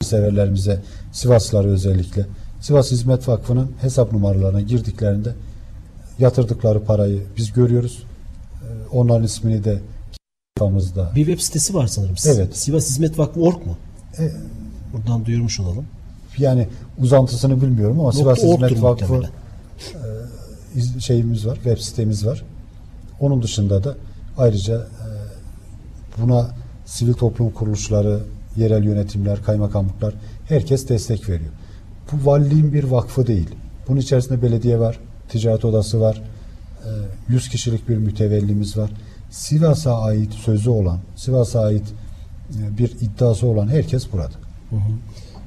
E, 0.00 0.04
severlerimize, 0.04 0.80
Sivaslıları 1.12 1.68
özellikle 1.68 2.26
Sivas 2.62 2.90
Hizmet 2.90 3.28
Vakfı'nın 3.28 3.70
hesap 3.80 4.12
numaralarına 4.12 4.60
girdiklerinde 4.60 5.34
yatırdıkları 6.18 6.84
parayı 6.84 7.22
biz 7.36 7.52
görüyoruz. 7.52 8.02
E, 8.62 8.66
onların 8.96 9.24
ismini 9.24 9.64
de 9.64 9.80
kafamızda. 10.58 11.12
Bir 11.14 11.26
web 11.26 11.40
sitesi 11.40 11.74
var 11.74 11.86
sanırım. 11.86 12.14
Evet. 12.26 12.56
Sivas 12.56 12.88
Hizmet 12.88 13.18
Vakfı 13.18 13.40
org 13.40 13.66
mu? 13.66 13.76
E, 14.18 14.30
Buradan 14.92 15.24
duyurmuş 15.24 15.60
olalım. 15.60 15.84
Yani 16.38 16.68
uzantısını 16.98 17.62
bilmiyorum 17.62 18.00
ama 18.00 18.12
Sivas 18.12 18.38
Nokta 18.38 18.48
org'tur 18.48 18.66
Hizmet 18.76 18.82
Vakfı 18.82 19.22
iz- 20.76 21.00
şeyimiz 21.04 21.46
var, 21.46 21.54
web 21.54 21.78
sitemiz 21.78 22.26
var. 22.26 22.44
Onun 23.20 23.42
dışında 23.42 23.84
da 23.84 23.96
ayrıca 24.38 24.76
e, 24.76 25.06
buna 26.22 26.50
sivil 26.86 27.12
toplum 27.14 27.50
kuruluşları, 27.50 28.20
yerel 28.56 28.84
yönetimler, 28.84 29.42
kaymakamlıklar 29.42 30.14
herkes 30.48 30.88
destek 30.88 31.28
veriyor. 31.28 31.50
Bu 32.12 32.30
valiliğin 32.30 32.72
bir 32.72 32.84
vakfı 32.84 33.26
değil. 33.26 33.48
Bunun 33.88 34.00
içerisinde 34.00 34.42
belediye 34.42 34.78
var, 34.78 34.98
ticaret 35.28 35.64
odası 35.64 36.00
var, 36.00 36.22
e, 36.84 36.90
100 37.28 37.48
kişilik 37.48 37.88
bir 37.88 37.96
mütevellimiz 37.96 38.76
var. 38.76 38.90
Sivas'a 39.30 40.02
ait 40.02 40.32
sözü 40.32 40.70
olan, 40.70 40.98
Sivas'a 41.16 41.60
ait 41.60 41.84
e, 42.50 42.78
bir 42.78 42.90
iddiası 42.90 43.46
olan 43.46 43.68
herkes 43.68 44.12
burada. 44.12 44.34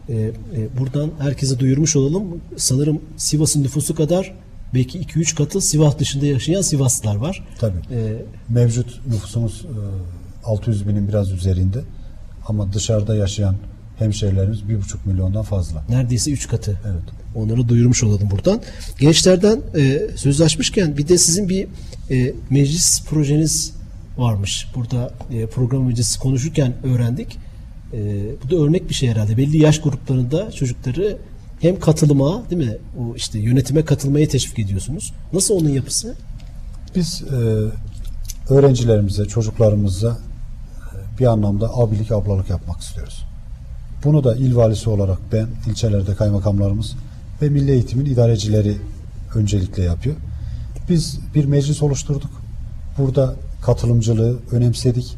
Ee, 0.09 0.13
e, 0.13 0.79
buradan 0.79 1.11
herkese 1.19 1.59
duyurmuş 1.59 1.95
olalım. 1.95 2.41
Sanırım 2.57 3.01
Sivas'ın 3.17 3.63
nüfusu 3.63 3.95
kadar 3.95 4.33
belki 4.73 4.99
2-3 4.99 5.35
katı 5.35 5.61
Sivas 5.61 5.99
dışında 5.99 6.25
yaşayan 6.25 6.61
Sivaslılar 6.61 7.15
var. 7.15 7.47
Tabii. 7.59 7.79
Ee, 7.91 8.25
Mevcut 8.49 9.01
nüfusumuz 9.07 9.65
e, 9.65 10.47
600 10.47 10.87
binin 10.87 11.07
biraz 11.07 11.31
üzerinde 11.31 11.81
ama 12.47 12.73
dışarıda 12.73 13.15
yaşayan 13.15 13.55
hemşehrilerimiz 13.99 14.61
1,5 14.61 14.79
milyondan 15.05 15.43
fazla. 15.43 15.85
neredeyse 15.89 16.31
3 16.31 16.47
katı. 16.47 16.79
Evet. 16.85 17.03
Onları 17.35 17.69
duyurmuş 17.69 18.03
olalım 18.03 18.31
buradan. 18.31 18.61
Gençlerden 18.99 19.61
e, 19.77 20.01
söz 20.15 20.41
açmışken 20.41 20.97
bir 20.97 21.07
de 21.07 21.17
sizin 21.17 21.49
bir 21.49 21.67
e, 22.11 22.33
meclis 22.49 23.03
projeniz 23.05 23.73
varmış. 24.17 24.67
Burada 24.75 25.11
e, 25.31 25.45
program 25.45 25.89
öncesi 25.89 26.19
konuşurken 26.19 26.73
öğrendik. 26.83 27.37
E, 27.93 28.23
bu 28.43 28.51
da 28.51 28.63
örnek 28.63 28.89
bir 28.89 28.93
şey 28.93 29.09
herhalde. 29.09 29.37
Belli 29.37 29.57
yaş 29.57 29.81
gruplarında 29.81 30.51
çocukları 30.51 31.17
hem 31.61 31.79
katılıma 31.79 32.43
değil 32.49 32.69
mi? 32.69 32.77
O 32.99 33.15
işte 33.15 33.39
yönetime 33.39 33.85
katılmaya 33.85 34.27
teşvik 34.27 34.59
ediyorsunuz. 34.59 35.13
Nasıl 35.33 35.55
onun 35.55 35.69
yapısı? 35.69 36.15
Biz 36.95 37.23
e, 37.23 37.35
öğrencilerimize, 38.53 39.25
çocuklarımıza 39.25 40.17
e, 40.95 41.19
bir 41.19 41.25
anlamda 41.25 41.69
abilik, 41.73 42.11
ablalık 42.11 42.49
yapmak 42.49 42.81
istiyoruz. 42.81 43.25
Bunu 44.05 44.23
da 44.23 44.35
il 44.35 44.55
valisi 44.55 44.89
olarak 44.89 45.17
ben, 45.31 45.47
ilçelerde 45.69 46.15
kaymakamlarımız 46.15 46.95
ve 47.41 47.49
milli 47.49 47.71
eğitimin 47.71 48.05
idarecileri 48.05 48.77
öncelikle 49.35 49.83
yapıyor. 49.83 50.15
Biz 50.89 51.19
bir 51.35 51.45
meclis 51.45 51.81
oluşturduk. 51.81 52.31
Burada 52.97 53.35
katılımcılığı 53.61 54.39
önemsedik. 54.51 55.17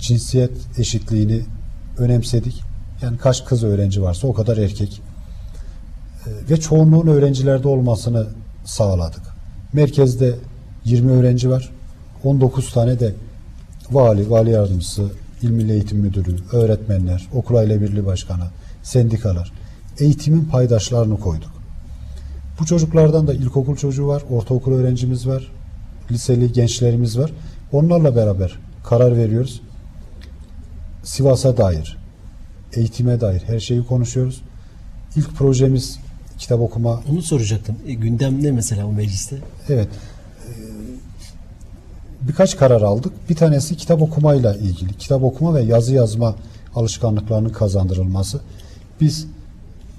Cinsiyet 0.00 0.50
eşitliğini 0.78 1.40
önemsedik. 1.98 2.62
Yani 3.02 3.18
kaç 3.18 3.44
kız 3.44 3.64
öğrenci 3.64 4.02
varsa 4.02 4.26
o 4.26 4.32
kadar 4.32 4.56
erkek. 4.56 5.02
E, 6.26 6.50
Ve 6.50 6.60
çoğunluğun 6.60 7.06
öğrencilerde 7.06 7.68
olmasını 7.68 8.26
sağladık. 8.64 9.22
Merkezde 9.72 10.34
20 10.84 11.12
öğrenci 11.12 11.50
var. 11.50 11.70
19 12.24 12.72
tane 12.72 13.00
de 13.00 13.14
vali, 13.90 14.30
vali 14.30 14.50
yardımcısı, 14.50 15.02
İl 15.44 15.50
Milli 15.50 15.72
Eğitim 15.72 15.98
Müdürü, 15.98 16.36
öğretmenler, 16.52 17.28
okul 17.34 17.54
aile 17.54 17.80
birliği 17.80 18.06
başkanı, 18.06 18.44
sendikalar 18.82 19.52
eğitimin 19.98 20.44
paydaşlarını 20.44 21.20
koyduk. 21.20 21.50
Bu 22.60 22.66
çocuklardan 22.66 23.26
da 23.26 23.34
ilkokul 23.34 23.76
çocuğu 23.76 24.06
var, 24.06 24.22
ortaokul 24.30 24.72
öğrencimiz 24.72 25.28
var, 25.28 25.52
liseli 26.10 26.52
gençlerimiz 26.52 27.18
var. 27.18 27.32
Onlarla 27.72 28.16
beraber 28.16 28.58
karar 28.84 29.16
veriyoruz. 29.16 29.60
Sivas'a 31.02 31.56
dair, 31.56 31.98
eğitime 32.72 33.20
dair 33.20 33.42
her 33.46 33.60
şeyi 33.60 33.86
konuşuyoruz. 33.86 34.42
İlk 35.16 35.36
projemiz 35.36 35.98
kitap 36.38 36.60
okuma 36.60 37.00
Onu 37.10 37.22
soracaktım. 37.22 37.76
E, 37.86 37.92
gündem 37.94 38.42
ne 38.42 38.50
mesela 38.50 38.86
o 38.86 38.92
mecliste? 38.92 39.36
Evet. 39.68 39.88
Birkaç 42.28 42.56
karar 42.56 42.82
aldık. 42.82 43.12
Bir 43.30 43.34
tanesi 43.34 43.76
kitap 43.76 44.02
okumayla 44.02 44.54
ilgili. 44.54 44.94
Kitap 44.94 45.22
okuma 45.22 45.54
ve 45.54 45.62
yazı 45.62 45.94
yazma 45.94 46.34
alışkanlıklarının 46.74 47.48
kazandırılması. 47.48 48.40
Biz 49.00 49.26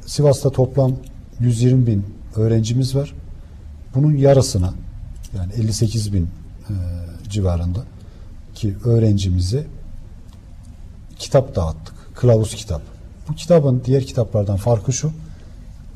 Sivas'ta 0.05 0.49
toplam 0.49 0.95
120 1.39 1.87
bin 1.87 2.05
öğrencimiz 2.35 2.95
var. 2.95 3.13
Bunun 3.95 4.17
yarısına 4.17 4.73
yani 5.37 5.53
58 5.53 6.13
bin 6.13 6.23
e, 6.23 6.73
civarında 7.29 7.79
ki 8.55 8.75
öğrencimize 8.85 9.67
kitap 11.19 11.55
dağıttık. 11.55 11.95
Kılavuz 12.15 12.55
kitap. 12.55 12.81
Bu 13.29 13.35
kitabın 13.35 13.81
diğer 13.85 14.03
kitaplardan 14.03 14.57
farkı 14.57 14.93
şu. 14.93 15.11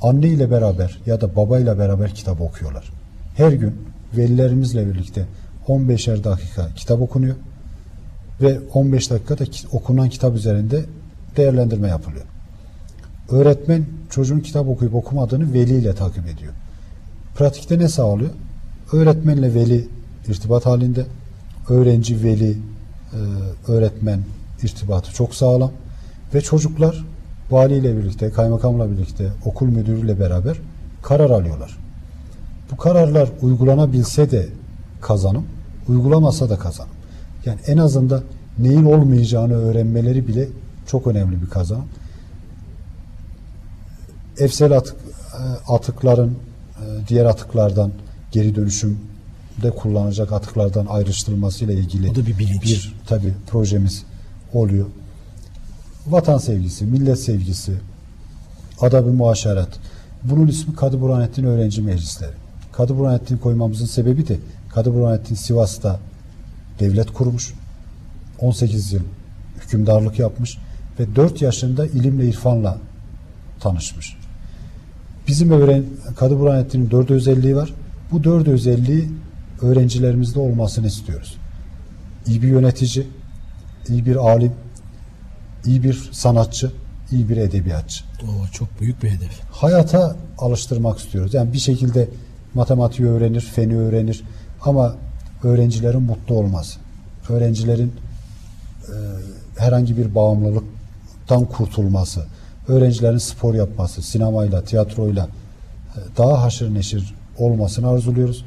Anne 0.01 0.27
ile 0.27 0.51
beraber 0.51 0.99
ya 1.05 1.21
da 1.21 1.35
baba 1.35 1.59
ile 1.59 1.79
beraber 1.79 2.15
kitap 2.15 2.41
okuyorlar. 2.41 2.91
Her 3.35 3.51
gün 3.51 3.75
velilerimizle 4.17 4.87
birlikte 4.87 5.25
15'er 5.69 6.23
dakika 6.23 6.69
kitap 6.75 7.01
okunuyor 7.01 7.35
ve 8.41 8.59
15 8.73 9.11
dakikada 9.11 9.45
ki- 9.45 9.67
okunan 9.71 10.09
kitap 10.09 10.35
üzerinde 10.35 10.85
değerlendirme 11.37 11.87
yapılıyor. 11.87 12.25
Öğretmen 13.29 13.85
çocuğun 14.09 14.39
kitap 14.39 14.67
okuyup 14.67 14.95
okumadığını 14.95 15.53
veliyle 15.53 15.95
takip 15.95 16.27
ediyor. 16.27 16.53
Pratikte 17.35 17.79
ne 17.79 17.87
sağlıyor? 17.87 18.31
Öğretmenle 18.93 19.53
veli 19.53 19.87
irtibat 20.27 20.65
halinde, 20.65 21.05
öğrenci 21.69 22.23
veli 22.23 22.51
e, 22.51 22.57
öğretmen 23.71 24.19
irtibatı 24.63 25.13
çok 25.13 25.35
sağlam 25.35 25.71
ve 26.33 26.41
çocuklar 26.41 27.05
valiyle 27.51 27.97
birlikte, 27.97 28.31
kaymakamla 28.31 28.91
birlikte, 28.91 29.29
okul 29.45 29.65
müdürüyle 29.65 30.19
beraber 30.19 30.57
karar 31.01 31.29
alıyorlar. 31.29 31.77
Bu 32.71 32.77
kararlar 32.77 33.29
uygulanabilse 33.41 34.31
de 34.31 34.45
kazanım, 35.01 35.45
uygulamasa 35.89 36.49
da 36.49 36.59
kazanım. 36.59 36.91
Yani 37.45 37.59
en 37.67 37.77
azından 37.77 38.23
neyin 38.59 38.85
olmayacağını 38.85 39.53
öğrenmeleri 39.53 40.27
bile 40.27 40.47
çok 40.87 41.07
önemli 41.07 41.41
bir 41.41 41.49
kazanım. 41.49 41.85
Evsel 44.37 44.77
atık, 44.77 44.95
e, 44.95 45.71
atıkların 45.73 46.29
e, 46.29 47.07
diğer 47.07 47.25
atıklardan 47.25 47.91
geri 48.31 48.55
dönüşümde 48.55 49.71
kullanacak 49.77 50.31
atıklardan 50.33 50.85
ayrıştırılmasıyla 50.85 51.73
ilgili 51.73 52.09
O 52.11 52.15
da 52.15 52.25
bir 52.25 52.37
bilinç. 52.39 52.63
bir 52.63 52.95
tabi 53.07 53.33
projemiz 53.47 54.03
oluyor. 54.53 54.85
Vatan 56.07 56.37
sevgisi, 56.37 56.85
millet 56.85 57.19
sevgisi, 57.19 57.73
adab-ı 58.81 59.13
muaşeret. 59.13 59.69
Bunun 60.23 60.47
ismi 60.47 60.75
Kadı 60.75 61.01
Burhanettin 61.01 61.43
Öğrenci 61.43 61.81
Meclisleri. 61.81 62.33
Kadı 62.71 62.97
Burhanettin 62.97 63.37
koymamızın 63.37 63.85
sebebi 63.85 64.27
de 64.27 64.37
Kadı 64.73 64.93
Burhanettin 64.93 65.35
Sivas'ta 65.35 65.99
devlet 66.79 67.13
kurmuş. 67.13 67.53
18 68.39 68.93
yıl 68.93 69.01
hükümdarlık 69.61 70.19
yapmış 70.19 70.57
ve 70.99 71.15
4 71.15 71.41
yaşında 71.41 71.85
ilimle 71.85 72.27
irfanla 72.27 72.77
tanışmış. 73.59 74.17
Bizim 75.27 75.51
öğren 75.51 75.83
Kadı 76.15 76.39
Burhanettin'in 76.39 76.91
dört 76.91 77.11
özelliği 77.11 77.55
var. 77.55 77.73
Bu 78.11 78.23
dört 78.23 78.47
özelliği 78.47 79.09
öğrencilerimizde 79.61 80.39
olmasını 80.39 80.87
istiyoruz. 80.87 81.37
İyi 82.27 82.41
bir 82.41 82.47
yönetici, 82.47 83.07
iyi 83.87 84.05
bir 84.05 84.15
alim, 84.15 84.53
iyi 85.65 85.83
bir 85.83 86.09
sanatçı, 86.11 86.71
iyi 87.11 87.29
bir 87.29 87.37
edebiyatçı. 87.37 88.03
Oo, 88.23 88.47
çok 88.51 88.81
büyük 88.81 89.03
bir 89.03 89.09
hedef. 89.09 89.39
Hayata 89.51 90.15
alıştırmak 90.37 90.99
istiyoruz. 90.99 91.33
Yani 91.33 91.53
bir 91.53 91.57
şekilde 91.57 92.09
matematiği 92.53 93.07
öğrenir, 93.07 93.41
feni 93.41 93.77
öğrenir 93.77 94.23
ama 94.65 94.95
öğrencilerin 95.43 96.01
mutlu 96.01 96.35
olması, 96.35 96.79
öğrencilerin 97.29 97.93
e, 98.87 98.95
herhangi 99.57 99.97
bir 99.97 100.15
bağımlılıktan 100.15 101.45
kurtulması, 101.45 102.25
öğrencilerin 102.67 103.17
spor 103.17 103.53
yapması, 103.53 104.01
sinemayla, 104.01 104.63
tiyatroyla 104.63 105.27
e, 105.95 105.99
daha 106.17 106.43
haşır 106.43 106.73
neşir 106.73 107.15
olmasını 107.37 107.89
arzuluyoruz. 107.89 108.45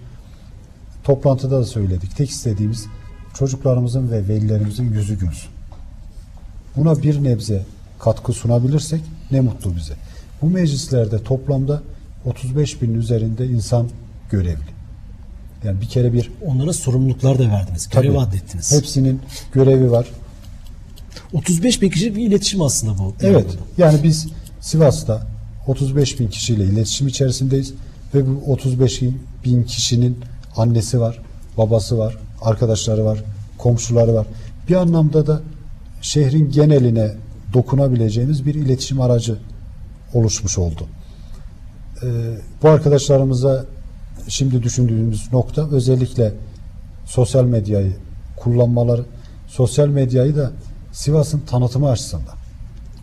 Toplantıda 1.04 1.60
da 1.60 1.64
söyledik. 1.64 2.16
Tek 2.16 2.30
istediğimiz 2.30 2.86
çocuklarımızın 3.34 4.10
ve 4.10 4.28
velilerimizin 4.28 4.92
yüzü 4.92 5.18
gülsün. 5.18 5.50
Buna 6.76 7.02
bir 7.02 7.24
nebze 7.24 7.62
katkı 7.98 8.32
sunabilirsek 8.32 9.00
ne 9.30 9.40
mutlu 9.40 9.76
bize. 9.76 9.94
Bu 10.42 10.50
meclislerde 10.50 11.22
toplamda 11.22 11.82
35 12.24 12.82
bin 12.82 12.94
üzerinde 12.94 13.46
insan 13.46 13.88
görevli. 14.30 14.81
Yani 15.64 15.80
bir 15.80 15.86
kere 15.86 16.12
bir 16.12 16.30
Onlara 16.46 16.72
sorumluluklar 16.72 17.38
da 17.38 17.48
verdiniz. 17.48 17.88
Görev 17.88 18.14
addettiniz. 18.14 18.72
hepsinin 18.72 19.20
görevi 19.52 19.90
var. 19.90 20.06
35 21.32 21.82
bin 21.82 21.90
kişilik 21.90 22.16
bir 22.16 22.26
iletişim 22.26 22.62
aslında 22.62 22.98
bu. 22.98 23.14
Evet. 23.20 23.46
Yani 23.78 24.02
biz 24.02 24.26
Sivas'ta 24.60 25.26
35 25.66 26.20
bin 26.20 26.28
kişiyle 26.28 26.64
iletişim 26.64 27.08
içerisindeyiz 27.08 27.74
ve 28.14 28.26
bu 28.26 28.52
35 28.52 29.02
bin 29.44 29.62
kişinin 29.62 30.18
annesi 30.56 31.00
var, 31.00 31.18
babası 31.58 31.98
var, 31.98 32.18
arkadaşları 32.42 33.04
var, 33.04 33.24
komşuları 33.58 34.14
var. 34.14 34.26
Bir 34.68 34.74
anlamda 34.74 35.26
da 35.26 35.40
şehrin 36.02 36.50
geneline 36.50 37.14
dokunabileceğimiz 37.52 38.46
bir 38.46 38.54
iletişim 38.54 39.00
aracı 39.00 39.38
oluşmuş 40.14 40.58
oldu. 40.58 40.86
Ee, 42.02 42.06
bu 42.62 42.68
arkadaşlarımıza 42.68 43.64
şimdi 44.28 44.62
düşündüğümüz 44.62 45.32
nokta 45.32 45.68
özellikle 45.70 46.32
sosyal 47.06 47.44
medyayı 47.44 47.92
kullanmaları, 48.36 49.04
sosyal 49.48 49.88
medyayı 49.88 50.36
da 50.36 50.50
Sivas'ın 50.92 51.40
tanıtımı 51.40 51.90
açısından 51.90 52.36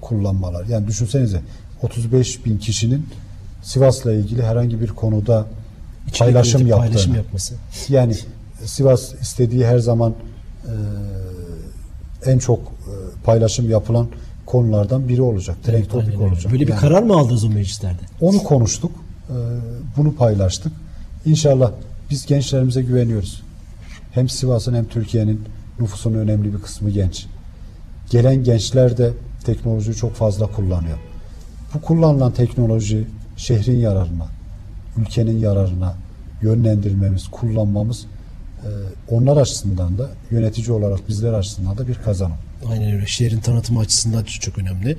kullanmalar. 0.01 0.65
Yani 0.65 0.87
düşünsenize 0.87 1.41
35 1.81 2.45
bin 2.45 2.57
kişinin 2.57 3.05
Sivas'la 3.63 4.13
ilgili 4.13 4.43
herhangi 4.43 4.81
bir 4.81 4.87
konuda 4.87 5.45
İçerik 6.07 6.19
paylaşım 6.19 6.67
yaptığını. 6.67 6.89
Paylaşım 6.89 7.15
yapması. 7.15 7.55
Yani 7.89 8.15
Sivas 8.65 9.13
istediği 9.21 9.65
her 9.65 9.79
zaman 9.79 10.13
e, 10.65 10.73
en 12.31 12.37
çok 12.39 12.59
e, 12.59 12.93
paylaşım 13.23 13.69
yapılan 13.69 14.07
konulardan 14.45 15.07
biri 15.09 15.21
olacak. 15.21 15.57
Trend 15.63 15.75
Evet, 15.77 15.89
topik 15.91 16.21
olacak. 16.21 16.51
Böyle 16.51 16.63
bir 16.67 16.71
Yani 16.71 16.79
karar 16.81 17.03
mı 17.03 17.17
aldınız 17.17 17.43
o 17.43 17.49
meclislerde? 17.49 18.01
onu 18.21 18.37
konuştuk. 18.43 18.91
e, 19.29 19.35
bunu 19.97 20.15
paylaştık. 20.15 20.73
İnşallah 21.25 21.71
biz 22.09 22.25
gençlerimize 22.25 22.81
güveniyoruz. 22.81 23.41
Hem 24.11 24.29
Sivas'ın 24.29 24.75
hem 24.75 24.85
Türkiye'nin 24.85 25.41
nüfusunun 25.79 26.17
önemli 26.17 26.53
bir 26.53 26.59
kısmı 26.59 26.89
genç. 26.89 27.25
Gelen 28.09 28.43
gençler 28.43 28.97
de 28.97 29.11
teknolojiyi 29.43 29.95
çok 29.95 30.13
fazla 30.13 30.47
kullanıyor. 30.47 30.97
Bu 31.73 31.81
kullanılan 31.81 32.31
teknoloji 32.31 33.07
şehrin 33.37 33.79
yararına, 33.79 34.27
ülkenin 34.97 35.39
yararına 35.39 35.95
yönlendirmemiz, 36.41 37.27
kullanmamız 37.27 38.05
e, 38.63 38.69
onlar 39.07 39.37
açısından 39.37 39.97
da 39.97 40.09
yönetici 40.31 40.71
olarak 40.71 41.09
bizler 41.09 41.33
açısından 41.33 41.77
da 41.77 41.87
bir 41.87 41.95
kazanım. 41.95 42.37
Aynen 42.71 42.91
öyle. 42.91 43.05
Şehrin 43.07 43.39
tanıtımı 43.39 43.79
açısından 43.79 44.23
çok, 44.23 44.57
önemli. 44.57 44.97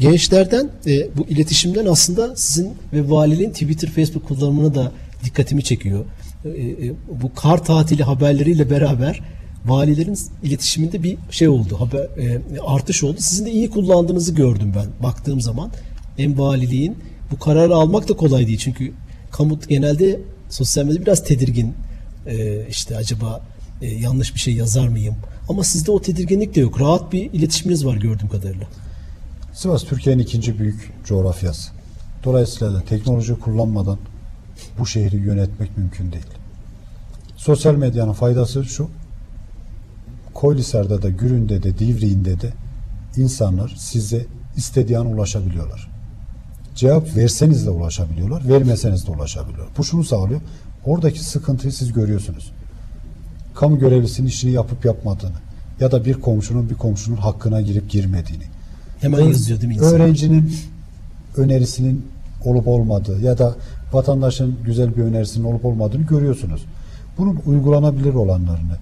Gençlerden 0.00 0.70
e, 0.86 1.16
bu 1.16 1.26
iletişimden 1.28 1.86
aslında 1.86 2.36
sizin 2.36 2.74
ve 2.92 3.10
valiliğin 3.10 3.50
Twitter, 3.50 3.90
Facebook 3.90 4.28
kullanımını 4.28 4.74
da 4.74 4.92
dikkatimi 5.24 5.64
çekiyor. 5.64 6.04
E, 6.44 6.48
e, 6.48 6.92
bu 7.22 7.34
kar 7.34 7.64
tatili 7.64 8.02
haberleriyle 8.02 8.70
beraber 8.70 9.20
valilerin 9.66 10.18
iletişiminde 10.42 11.02
bir 11.02 11.18
şey 11.30 11.48
oldu. 11.48 11.80
Haber, 11.80 12.00
e, 12.00 12.60
artış 12.66 13.04
oldu. 13.04 13.16
Sizin 13.18 13.46
de 13.46 13.50
iyi 13.50 13.70
kullandığınızı 13.70 14.34
gördüm 14.34 14.72
ben 14.76 14.86
baktığım 15.02 15.40
zaman. 15.40 15.70
Hem 16.16 16.38
valiliğin 16.38 16.98
bu 17.30 17.38
kararı 17.38 17.74
almak 17.74 18.08
da 18.08 18.16
kolay 18.16 18.46
değil. 18.46 18.58
Çünkü 18.58 18.92
kamu 19.30 19.58
genelde 19.68 20.20
sosyal 20.48 20.84
medyada 20.84 21.02
biraz 21.02 21.24
tedirgin. 21.24 21.74
E, 22.26 22.66
işte 22.68 22.96
acaba 22.96 23.40
e, 23.82 23.86
yanlış 23.86 24.34
bir 24.34 24.40
şey 24.40 24.54
yazar 24.54 24.88
mıyım? 24.88 25.14
Ama 25.48 25.64
sizde 25.64 25.90
o 25.90 26.02
tedirginlik 26.02 26.54
de 26.54 26.60
yok. 26.60 26.80
Rahat 26.80 27.12
bir 27.12 27.32
iletişiminiz 27.32 27.86
var 27.86 27.96
gördüğüm 27.96 28.28
kadarıyla. 28.28 28.66
Sivas 29.54 29.84
Türkiye'nin 29.84 30.22
ikinci 30.22 30.58
büyük 30.58 30.92
coğrafyası. 31.04 31.70
Dolayısıyla 32.24 32.74
da 32.74 32.82
teknoloji 32.82 33.34
kullanmadan 33.34 33.98
bu 34.78 34.86
şehri 34.86 35.16
yönetmek 35.16 35.78
mümkün 35.78 36.12
değil. 36.12 36.26
Sosyal 37.36 37.74
medyanın 37.74 38.12
faydası 38.12 38.64
şu. 38.64 38.88
Koylisar'da 40.34 41.02
da, 41.02 41.08
Gürün'de 41.08 41.62
de, 41.62 41.78
Divriğinde 41.78 42.40
de 42.40 42.52
insanlar 43.16 43.74
size 43.78 44.26
istediği 44.56 44.98
an 44.98 45.06
ulaşabiliyorlar. 45.06 45.90
Cevap 46.74 47.16
verseniz 47.16 47.66
de 47.66 47.70
ulaşabiliyorlar, 47.70 48.48
vermeseniz 48.48 49.06
de 49.06 49.10
ulaşabiliyorlar. 49.10 49.68
Bu 49.78 49.84
şunu 49.84 50.04
sağlıyor. 50.04 50.40
Oradaki 50.84 51.20
sıkıntıyı 51.20 51.72
siz 51.72 51.92
görüyorsunuz. 51.92 52.52
Kamu 53.54 53.78
görevlisinin 53.78 54.28
işini 54.28 54.50
yapıp 54.50 54.84
yapmadığını 54.84 55.36
ya 55.80 55.92
da 55.92 56.04
bir 56.04 56.14
komşunun 56.14 56.70
bir 56.70 56.74
komşunun 56.74 57.16
hakkına 57.16 57.60
girip 57.60 57.90
girmediğini. 57.90 58.44
Hemen 59.00 59.20
yazıyor 59.20 59.60
değil 59.60 59.68
mi 59.68 59.74
insan? 59.74 59.94
Öğrencinin 59.94 60.54
önerisinin 61.36 62.06
olup 62.44 62.68
olmadığı 62.68 63.20
ya 63.20 63.38
da 63.38 63.56
vatandaşın 63.92 64.58
güzel 64.64 64.96
bir 64.96 65.02
önerisinin 65.02 65.44
olup 65.44 65.64
olmadığını 65.64 66.02
görüyorsunuz. 66.02 66.64
Bunun 67.18 67.40
uygulanabilir 67.46 68.14
olanlarını, 68.14 68.76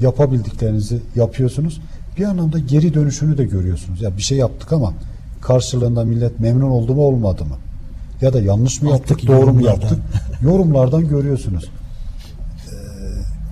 yapabildiklerinizi 0.00 1.00
yapıyorsunuz. 1.16 1.80
Bir 2.18 2.24
anlamda 2.24 2.58
geri 2.58 2.94
dönüşünü 2.94 3.38
de 3.38 3.44
görüyorsunuz. 3.44 4.02
Ya 4.02 4.16
bir 4.16 4.22
şey 4.22 4.38
yaptık 4.38 4.72
ama 4.72 4.92
karşılığında 5.40 6.04
millet 6.04 6.40
memnun 6.40 6.70
oldu 6.70 6.94
mu 6.94 7.02
olmadı 7.02 7.44
mı? 7.44 7.56
Ya 8.20 8.32
da 8.32 8.40
yanlış 8.40 8.82
mı 8.82 8.90
yaptık, 8.90 9.10
Alttaki 9.10 9.26
doğru 9.26 9.52
mu 9.52 9.62
yaptık? 9.66 9.98
Yorumlardan 10.42 11.08
görüyorsunuz. 11.08 11.64
Ee, 11.64 12.72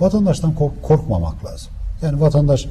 vatandaştan 0.00 0.54
kork- 0.54 0.82
korkmamak 0.82 1.44
lazım. 1.44 1.68
Yani 2.02 2.20
vatandaş 2.20 2.66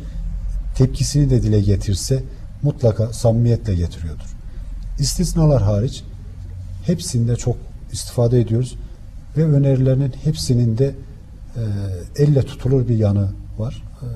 tepkisini 0.75 1.29
de 1.29 1.43
dile 1.43 1.61
getirse 1.61 2.23
mutlaka 2.61 3.13
samimiyetle 3.13 3.75
getiriyordur. 3.75 4.35
İstisnalar 4.99 5.61
hariç 5.61 6.03
hepsinde 6.85 7.35
çok 7.35 7.55
istifade 7.95 8.39
ediyoruz 8.41 8.75
ve 9.37 9.43
önerilerinin 9.45 10.13
hepsinin 10.23 10.77
de 10.77 10.95
e, 11.55 11.61
elle 12.23 12.41
tutulur 12.41 12.87
bir 12.87 12.97
yanı 12.97 13.29
var. 13.57 13.83
E, 14.01 14.07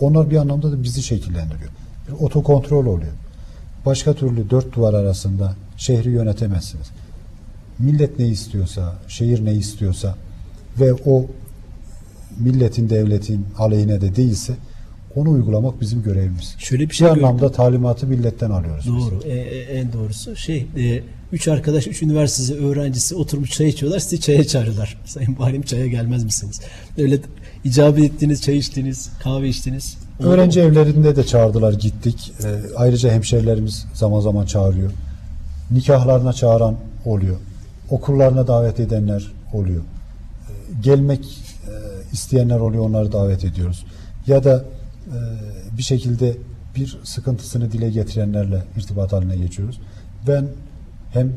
onlar 0.00 0.30
bir 0.30 0.36
anlamda 0.36 0.72
da 0.72 0.82
bizi 0.82 1.02
şekillendiriyor. 1.02 1.70
Bir 2.08 2.12
otokontrol 2.24 2.86
oluyor. 2.86 3.12
Başka 3.86 4.14
türlü 4.14 4.50
dört 4.50 4.76
duvar 4.76 4.94
arasında 4.94 5.54
şehri 5.76 6.10
yönetemezsiniz. 6.10 6.86
Millet 7.78 8.18
ne 8.18 8.26
istiyorsa, 8.26 8.94
şehir 9.08 9.44
ne 9.44 9.52
istiyorsa 9.54 10.14
ve 10.80 10.92
o 11.06 11.26
milletin, 12.38 12.90
devletin 12.90 13.46
aleyhine 13.58 14.00
de 14.00 14.16
değilse 14.16 14.52
onu 15.16 15.30
uygulamak 15.30 15.80
bizim 15.80 16.02
görevimiz. 16.02 16.54
Şöyle 16.58 16.82
bir 16.84 16.88
Bir 16.90 16.94
şey 16.94 17.08
gördüm. 17.08 17.24
anlamda 17.24 17.52
talimatı 17.52 18.06
milletten 18.06 18.50
alıyoruz. 18.50 18.84
biz. 18.86 18.94
Doğru. 18.94 19.20
E, 19.24 19.32
e, 19.38 19.60
en 19.78 19.92
doğrusu 19.92 20.36
şey 20.36 20.66
e, 20.76 21.02
üç 21.32 21.48
arkadaş, 21.48 21.86
üç 21.86 22.02
üniversite 22.02 22.54
öğrencisi 22.54 23.14
oturmuş 23.14 23.50
çay 23.50 23.68
içiyorlar. 23.68 23.98
Sizi 23.98 24.20
çaya 24.20 24.46
çağırıyorlar. 24.46 25.00
Sayın 25.04 25.36
Valim 25.38 25.62
çaya 25.62 25.86
gelmez 25.86 26.24
misiniz? 26.24 26.60
Öyle 26.98 27.18
icabet 27.64 28.04
ettiniz, 28.04 28.42
çay 28.42 28.56
içtiniz, 28.56 29.10
kahve 29.22 29.48
içtiniz. 29.48 29.96
Oldu 30.20 30.28
Öğrenci 30.28 30.60
evlerinde 30.60 31.16
de 31.16 31.26
çağırdılar 31.26 31.72
gittik. 31.72 32.32
Ee, 32.44 32.60
ayrıca 32.76 33.12
hemşerilerimiz 33.12 33.86
zaman 33.94 34.20
zaman 34.20 34.46
çağırıyor. 34.46 34.90
Nikahlarına 35.70 36.32
çağıran 36.32 36.76
oluyor. 37.04 37.36
Okullarına 37.90 38.46
davet 38.46 38.80
edenler 38.80 39.32
oluyor. 39.52 39.82
Ee, 39.82 40.52
gelmek 40.82 41.24
e, 41.24 41.72
isteyenler 42.12 42.58
oluyor 42.58 42.84
onları 42.84 43.12
davet 43.12 43.44
ediyoruz. 43.44 43.84
Ya 44.26 44.44
da 44.44 44.64
e, 45.06 45.18
bir 45.78 45.82
şekilde 45.82 46.36
bir 46.76 46.98
sıkıntısını 47.04 47.72
dile 47.72 47.90
getirenlerle 47.90 48.64
irtibat 48.76 49.12
haline 49.12 49.36
geçiyoruz. 49.36 49.80
Ben 50.26 50.46
hem 51.10 51.32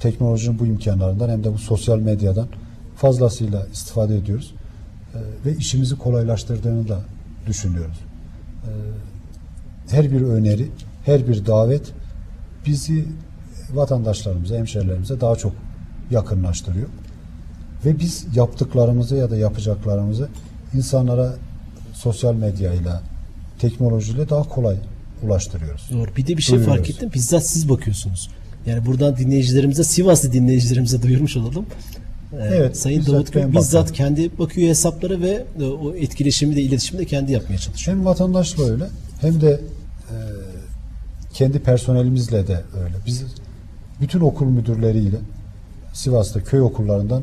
teknolojinin 0.00 0.58
bu 0.58 0.66
imkanlarından 0.66 1.28
hem 1.28 1.44
de 1.44 1.52
bu 1.52 1.58
sosyal 1.58 1.98
medyadan 1.98 2.46
fazlasıyla 2.96 3.66
istifade 3.72 4.16
ediyoruz. 4.16 4.54
Ee, 5.14 5.18
ve 5.46 5.56
işimizi 5.56 5.98
kolaylaştırdığını 5.98 6.88
da 6.88 7.00
düşünüyoruz. 7.46 8.00
Ee, 8.64 8.68
her 9.90 10.12
bir 10.12 10.20
öneri, 10.20 10.68
her 11.04 11.28
bir 11.28 11.46
davet 11.46 11.92
bizi 12.66 13.04
vatandaşlarımıza, 13.72 14.56
hemşerilerimize 14.56 15.20
daha 15.20 15.36
çok 15.36 15.52
yakınlaştırıyor. 16.10 16.88
Ve 17.84 17.98
biz 17.98 18.26
yaptıklarımızı 18.34 19.16
ya 19.16 19.30
da 19.30 19.36
yapacaklarımızı 19.36 20.28
insanlara 20.74 21.34
sosyal 21.92 22.34
medyayla, 22.34 23.02
teknolojiyle 23.58 24.28
daha 24.28 24.42
kolay 24.42 24.76
ulaştırıyoruz. 25.22 25.88
Doğru. 25.92 26.16
Bir 26.16 26.26
de 26.26 26.36
bir 26.36 26.42
şey 26.42 26.56
Duyuyoruz. 26.56 26.76
fark 26.76 26.90
ettim. 26.90 27.10
Bizzat 27.14 27.46
siz 27.46 27.68
bakıyorsunuz. 27.68 28.30
Yani 28.66 28.86
buradan 28.86 29.16
dinleyicilerimize, 29.16 29.84
Sivaslı 29.84 30.32
dinleyicilerimize 30.32 31.02
duyurmuş 31.02 31.36
olalım. 31.36 31.66
Ee, 32.32 32.36
Evet, 32.36 32.76
Sayın 32.76 33.00
bizzat 33.00 33.14
Davut 33.14 33.32
Gül 33.32 33.52
bizzat 33.52 33.74
bakarım. 33.74 33.94
kendi 33.94 34.38
bakıyor 34.38 34.68
hesaplara 34.68 35.20
ve 35.20 35.44
e, 35.60 35.64
o 35.64 35.94
etkileşimi 35.94 36.56
de 36.56 36.62
iletişimi 36.62 37.00
de 37.00 37.04
kendi 37.04 37.32
yapmaya 37.32 37.58
çalışıyor. 37.58 37.96
Hem 37.96 38.04
vatandaşla 38.04 38.64
öyle 38.64 38.84
hem 39.20 39.40
de 39.40 39.50
e, 40.10 40.16
kendi 41.32 41.58
personelimizle 41.58 42.46
de 42.46 42.60
öyle. 42.84 42.94
Biz 43.06 43.22
bütün 44.00 44.20
okul 44.20 44.46
müdürleriyle 44.46 45.16
Sivas'ta 45.92 46.44
köy 46.44 46.60
okullarından 46.60 47.22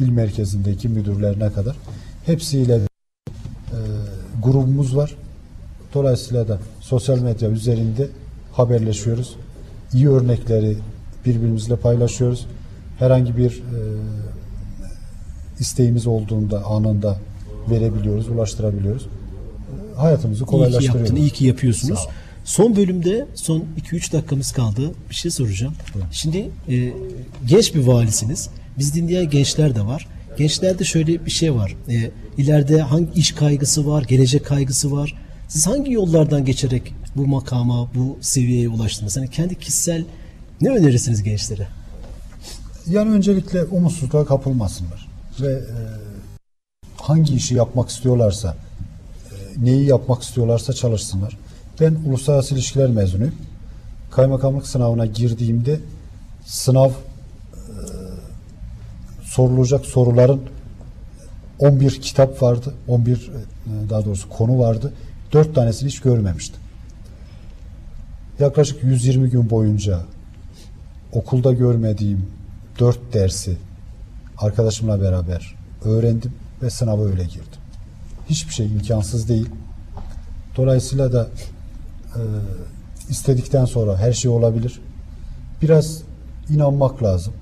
il 0.00 0.08
merkezindeki 0.08 0.88
müdürlerine 0.88 1.52
kadar 1.52 1.76
hepsiyle 2.26 2.74
e, 2.74 2.80
grubumuz 4.42 4.96
var. 4.96 5.14
Dolayısıyla 5.94 6.48
da 6.48 6.58
sosyal 6.80 7.18
medya 7.18 7.50
üzerinde 7.50 8.08
haberleşiyoruz. 8.52 9.36
İyi 9.94 10.08
örnekleri 10.08 10.76
birbirimizle 11.26 11.76
paylaşıyoruz. 11.76 12.46
Herhangi 12.98 13.36
bir 13.36 13.50
e, 13.50 13.80
isteğimiz 15.60 16.06
olduğunda 16.06 16.64
anında 16.64 17.18
verebiliyoruz, 17.70 18.28
ulaştırabiliyoruz. 18.28 19.06
Hayatımızı 19.96 20.40
İyi 20.42 20.44
ki 20.44 20.50
kolaylaştırıyoruz. 20.50 21.00
yaptın, 21.00 21.16
iyi 21.16 21.30
ki 21.30 21.46
yapıyorsunuz. 21.46 22.00
Son 22.44 22.76
bölümde 22.76 23.26
son 23.34 23.64
2-3 23.92 24.12
dakikamız 24.12 24.52
kaldı. 24.52 24.92
Bir 25.10 25.14
şey 25.14 25.30
soracağım. 25.30 25.74
Şimdi 26.12 26.50
e, 26.68 26.92
genç 27.46 27.74
bir 27.74 27.86
valisiniz. 27.86 28.48
Biz 28.78 28.94
dinleyen 28.94 29.30
gençler 29.30 29.74
de 29.74 29.86
var. 29.86 30.08
Gençlerde 30.38 30.84
şöyle 30.84 31.26
bir 31.26 31.30
şey 31.30 31.54
var. 31.54 31.76
E, 31.88 32.10
ileride 32.38 32.80
hangi 32.82 33.12
iş 33.14 33.32
kaygısı 33.32 33.86
var, 33.86 34.02
gelecek 34.02 34.46
kaygısı 34.46 34.92
var. 34.92 35.14
Siz 35.48 35.66
hangi 35.66 35.92
yollardan 35.92 36.44
geçerek 36.44 36.94
bu 37.16 37.26
makama, 37.26 37.88
bu 37.94 38.18
seviyeye 38.20 38.68
ulaştınız? 38.68 39.16
Hani 39.16 39.30
kendi 39.30 39.58
kişisel 39.58 40.04
ne 40.60 40.70
önerirsiniz 40.70 41.22
gençlere? 41.22 41.68
Yani 42.86 43.10
öncelikle 43.10 43.64
umutsuzluğa 43.64 44.24
kapılmasınlar 44.24 45.08
ve 45.40 45.52
e, 45.52 45.76
hangi 46.96 47.34
işi 47.34 47.54
yapmak 47.54 47.90
istiyorlarsa, 47.90 48.56
e, 49.30 49.64
neyi 49.64 49.86
yapmak 49.86 50.22
istiyorlarsa 50.22 50.72
çalışsınlar. 50.72 51.38
Ben 51.80 51.96
uluslararası 52.06 52.54
ilişkiler 52.54 52.90
mezunuyum. 52.90 53.34
Kaymakamlık 54.10 54.66
sınavına 54.66 55.06
girdiğimde 55.06 55.80
sınav 56.46 56.90
e, 56.90 56.94
sorulacak 59.22 59.86
soruların 59.86 60.40
11 61.58 62.00
kitap 62.00 62.42
vardı. 62.42 62.74
11 62.88 63.16
e, 63.16 63.90
daha 63.90 64.04
doğrusu 64.04 64.28
konu 64.28 64.58
vardı. 64.58 64.92
4 65.32 65.54
tanesini 65.54 65.88
hiç 65.88 66.00
görmemiştim. 66.00 66.60
Yaklaşık 68.40 68.84
120 68.84 69.30
gün 69.30 69.50
boyunca 69.50 70.00
okulda 71.12 71.52
görmediğim 71.52 72.26
dört 72.78 73.12
dersi 73.12 73.56
arkadaşımla 74.38 75.00
beraber 75.00 75.54
öğrendim 75.84 76.32
ve 76.62 76.70
sınava 76.70 77.04
öyle 77.04 77.24
girdim. 77.24 77.60
Hiçbir 78.30 78.52
şey 78.52 78.66
imkansız 78.66 79.28
değil. 79.28 79.48
Dolayısıyla 80.56 81.12
da 81.12 81.28
e, 82.14 82.20
istedikten 83.08 83.64
sonra 83.64 83.98
her 83.98 84.12
şey 84.12 84.30
olabilir. 84.30 84.80
Biraz 85.62 86.02
inanmak 86.50 87.02
lazım. 87.02 87.34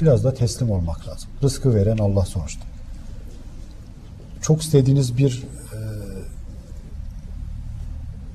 Biraz 0.00 0.24
da 0.24 0.34
teslim 0.34 0.70
olmak 0.70 1.08
lazım. 1.08 1.28
Rızkı 1.42 1.74
veren 1.74 1.98
Allah 1.98 2.24
sonuçta. 2.24 2.64
Çok 4.40 4.62
istediğiniz 4.62 5.18
bir 5.18 5.42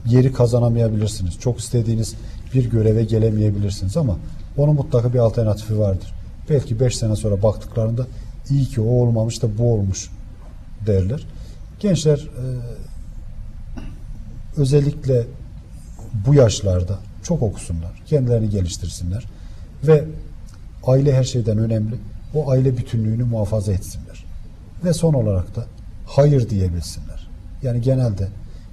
yeri 0.10 0.34
kazanamayabilirsiniz. 0.34 1.40
Çok 1.40 1.60
istediğiniz 1.60 2.16
bir 2.54 2.70
göreve 2.70 3.04
gelemeyebilirsiniz 3.04 3.98
ama 3.98 4.18
onun 4.58 4.76
mutlaka 4.76 5.14
bir 5.14 5.20
alternatifi 5.20 5.80
vardır. 5.80 6.14
Belki 6.50 6.80
5 6.80 6.98
sene 6.98 7.16
sonra 7.16 7.44
baktıklarında 7.44 8.08
iyi 8.50 8.66
ki 8.66 8.82
o 8.82 8.86
olmamış 8.86 9.42
da 9.42 9.58
bu 9.58 9.74
olmuş 9.74 10.10
derler. 10.86 11.26
Gençler 11.80 12.18
e, 12.18 12.46
özellikle 14.58 15.28
bu 16.28 16.34
yaşlarda 16.34 17.00
çok 17.24 17.42
okusunlar, 17.42 17.92
kendilerini 18.06 18.50
geliştirsinler 18.50 19.26
ve 19.84 20.06
aile 20.88 21.16
her 21.16 21.24
şeyden 21.24 21.58
önemli. 21.58 21.96
O 22.34 22.52
aile 22.52 22.78
bütünlüğünü 22.78 23.24
muhafaza 23.24 23.74
etsinler. 23.74 24.26
Ve 24.84 24.94
son 24.94 25.14
olarak 25.14 25.56
da 25.56 25.66
hayır 26.06 26.50
diyebilsinler. 26.50 27.28
Yani 27.64 27.82
genelde 27.82 28.28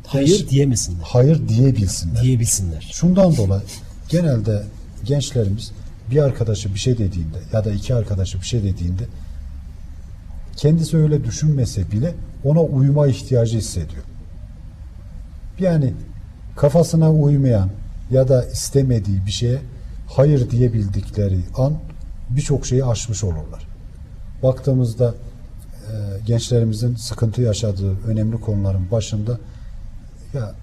Hayır 0.06 0.48
diyemesinler. 0.48 1.00
hayır 1.02 1.48
diyebilsinler. 1.48 2.22
Diyebilsinler. 2.22 2.90
Şundan 2.92 3.36
dolayı 3.36 3.62
genelde 4.08 4.62
gençlerimiz 5.04 5.72
bir 6.10 6.18
arkadaşı 6.18 6.74
bir 6.74 6.78
şey 6.78 6.98
dediğinde 6.98 7.38
ya 7.52 7.64
da 7.64 7.72
iki 7.72 7.94
arkadaşı 7.94 8.40
bir 8.40 8.46
şey 8.46 8.62
dediğinde 8.62 9.02
kendisi 10.56 10.96
öyle 10.96 11.24
düşünmese 11.24 11.90
bile 11.90 12.14
ona 12.44 12.60
uyuma 12.60 13.06
ihtiyacı 13.06 13.58
hissediyor. 13.58 14.02
Yani 15.60 15.94
kafasına 16.56 17.12
uymayan 17.12 17.70
ya 18.10 18.28
da 18.28 18.44
istemediği 18.44 19.26
bir 19.26 19.30
şeye 19.30 19.58
hayır 20.06 20.50
diyebildikleri 20.50 21.40
an 21.56 21.74
birçok 22.30 22.66
şeyi 22.66 22.84
aşmış 22.84 23.24
olurlar. 23.24 23.66
Baktığımızda 24.42 25.14
e, 25.14 25.94
gençlerimizin 26.26 26.96
sıkıntı 26.96 27.42
yaşadığı 27.42 27.96
önemli 28.06 28.40
konuların 28.40 28.90
başında 28.90 29.38
ya 30.34 30.54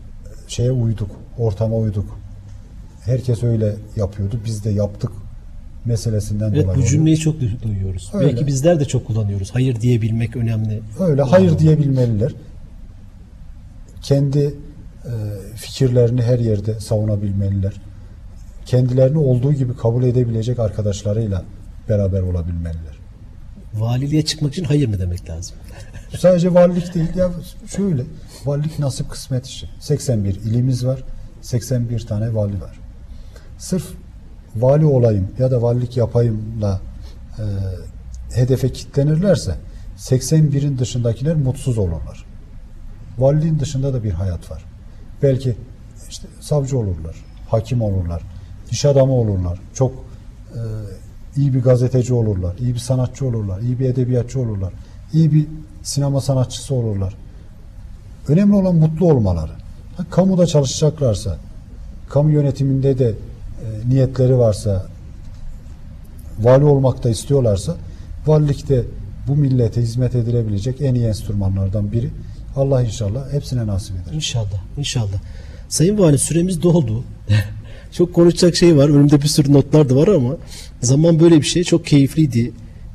şeye 0.48 0.72
uyduk, 0.72 1.12
ortama 1.38 1.76
uyduk. 1.76 2.18
Herkes 3.02 3.44
öyle 3.44 3.76
yapıyordu, 3.96 4.40
biz 4.46 4.64
de 4.66 4.70
yaptık 4.70 5.12
meselesinden 5.86 6.46
Evet 6.46 6.56
dolayı. 6.56 6.68
bu 6.68 6.72
oluyor. 6.72 6.88
cümleyi 6.88 7.18
çok 7.18 7.36
du- 7.42 7.62
duyuyoruz. 7.64 8.12
Öyle. 8.14 8.28
Belki 8.28 8.48
bizler 8.48 8.80
de 8.80 8.86
çok 8.86 9.08
kullanıyoruz. 9.08 9.50
Hayır 9.54 9.82
diyebilmek 9.82 10.36
önemli. 10.36 10.82
Öyle 11.00 11.22
hayır 11.22 11.60
diyebilmeliler. 11.60 12.32
Kendi 14.02 14.40
e, 15.06 15.14
fikirlerini 15.56 16.22
her 16.22 16.40
yerde 16.40 16.80
savunabilmeliler. 16.80 17.74
Kendilerini 18.66 19.18
olduğu 19.18 19.54
gibi 19.54 19.76
kabul 19.78 20.04
edebilecek 20.04 20.60
arkadaşlarıyla 20.60 21.44
beraber 21.90 22.22
olabilmeliler. 22.22 23.00
Valiliğe 23.74 24.26
çıkmak 24.26 24.54
için 24.54 24.64
hayır 24.64 24.88
mı 24.88 25.00
demek 25.00 25.30
lazım? 25.30 25.56
Sadece 26.18 26.54
valilik 26.54 26.94
değil 26.94 27.16
ya 27.16 27.30
şöyle 27.68 28.04
valilik 28.46 28.80
nasip 28.80 29.10
kısmet 29.10 29.46
işi. 29.46 29.70
81 29.80 30.36
ilimiz 30.36 30.86
var. 30.86 31.04
81 31.42 32.08
tane 32.08 32.36
vali 32.36 32.62
var. 32.62 32.80
Sırf 33.58 33.86
vali 34.56 34.86
olayım 34.86 35.28
ya 35.40 35.52
da 35.52 35.62
valilik 35.62 35.98
yapayımla 35.98 36.82
e, 37.40 37.44
hedefe 38.36 38.74
kitlenirlerse 38.74 39.56
81'in 39.98 40.78
dışındakiler 40.78 41.36
mutsuz 41.36 41.78
olurlar. 41.78 42.26
Valiliğin 43.18 43.60
dışında 43.60 43.94
da 43.94 44.04
bir 44.04 44.12
hayat 44.12 44.52
var. 44.52 44.66
Belki 45.24 45.56
işte 46.10 46.28
savcı 46.40 46.78
olurlar, 46.78 47.16
hakim 47.50 47.82
olurlar, 47.82 48.22
iş 48.72 48.86
adamı 48.86 49.14
olurlar, 49.14 49.60
çok 49.74 49.92
e, 50.54 50.60
iyi 51.36 51.54
bir 51.54 51.62
gazeteci 51.62 52.14
olurlar, 52.14 52.58
iyi 52.58 52.74
bir 52.74 52.80
sanatçı 52.80 53.26
olurlar, 53.26 53.62
iyi 53.62 53.80
bir 53.80 53.90
edebiyatçı 53.90 54.40
olurlar, 54.40 54.74
iyi 55.14 55.32
bir 55.32 55.48
sinema 55.84 56.22
sanatçısı 56.22 56.76
olurlar. 56.76 57.16
Önemli 58.28 58.56
olan 58.56 58.76
mutlu 58.76 59.12
olmaları. 59.12 59.52
Ha, 59.98 60.06
kamuda 60.12 60.48
çalışacaklarsa, 60.48 61.38
kamu 62.10 62.32
yönetiminde 62.32 63.00
de 63.00 63.10
e, 63.10 63.90
niyetleri 63.90 64.38
varsa, 64.38 64.86
vali 66.40 66.64
olmak 66.64 67.04
da 67.04 67.10
istiyorlarsa, 67.10 67.76
valilikte 68.28 68.86
bu 69.28 69.36
millete 69.36 69.82
hizmet 69.82 70.16
edilebilecek 70.16 70.82
en 70.82 70.96
iyi 70.96 71.06
enstrümanlardan 71.06 71.92
biri. 71.92 72.10
Allah 72.56 72.84
inşallah 72.84 73.34
hepsine 73.34 73.68
nasip 73.68 73.96
eder. 73.96 74.14
İnşallah. 74.14 74.78
İnşallah. 74.78 75.18
Sayın 75.70 75.98
Vali 75.98 76.18
süremiz 76.18 76.64
doldu. 76.64 77.04
çok 77.92 78.14
konuşacak 78.14 78.56
şey 78.56 78.78
var. 78.78 78.90
Önümde 78.90 79.22
bir 79.22 79.28
sürü 79.28 79.54
notlar 79.54 79.90
da 79.90 79.96
var 79.96 80.08
ama 80.08 80.38
zaman 80.82 81.20
böyle 81.20 81.38
bir 81.38 81.46
şey. 81.46 81.64
Çok 81.64 81.86
keyifliydi 81.86 82.52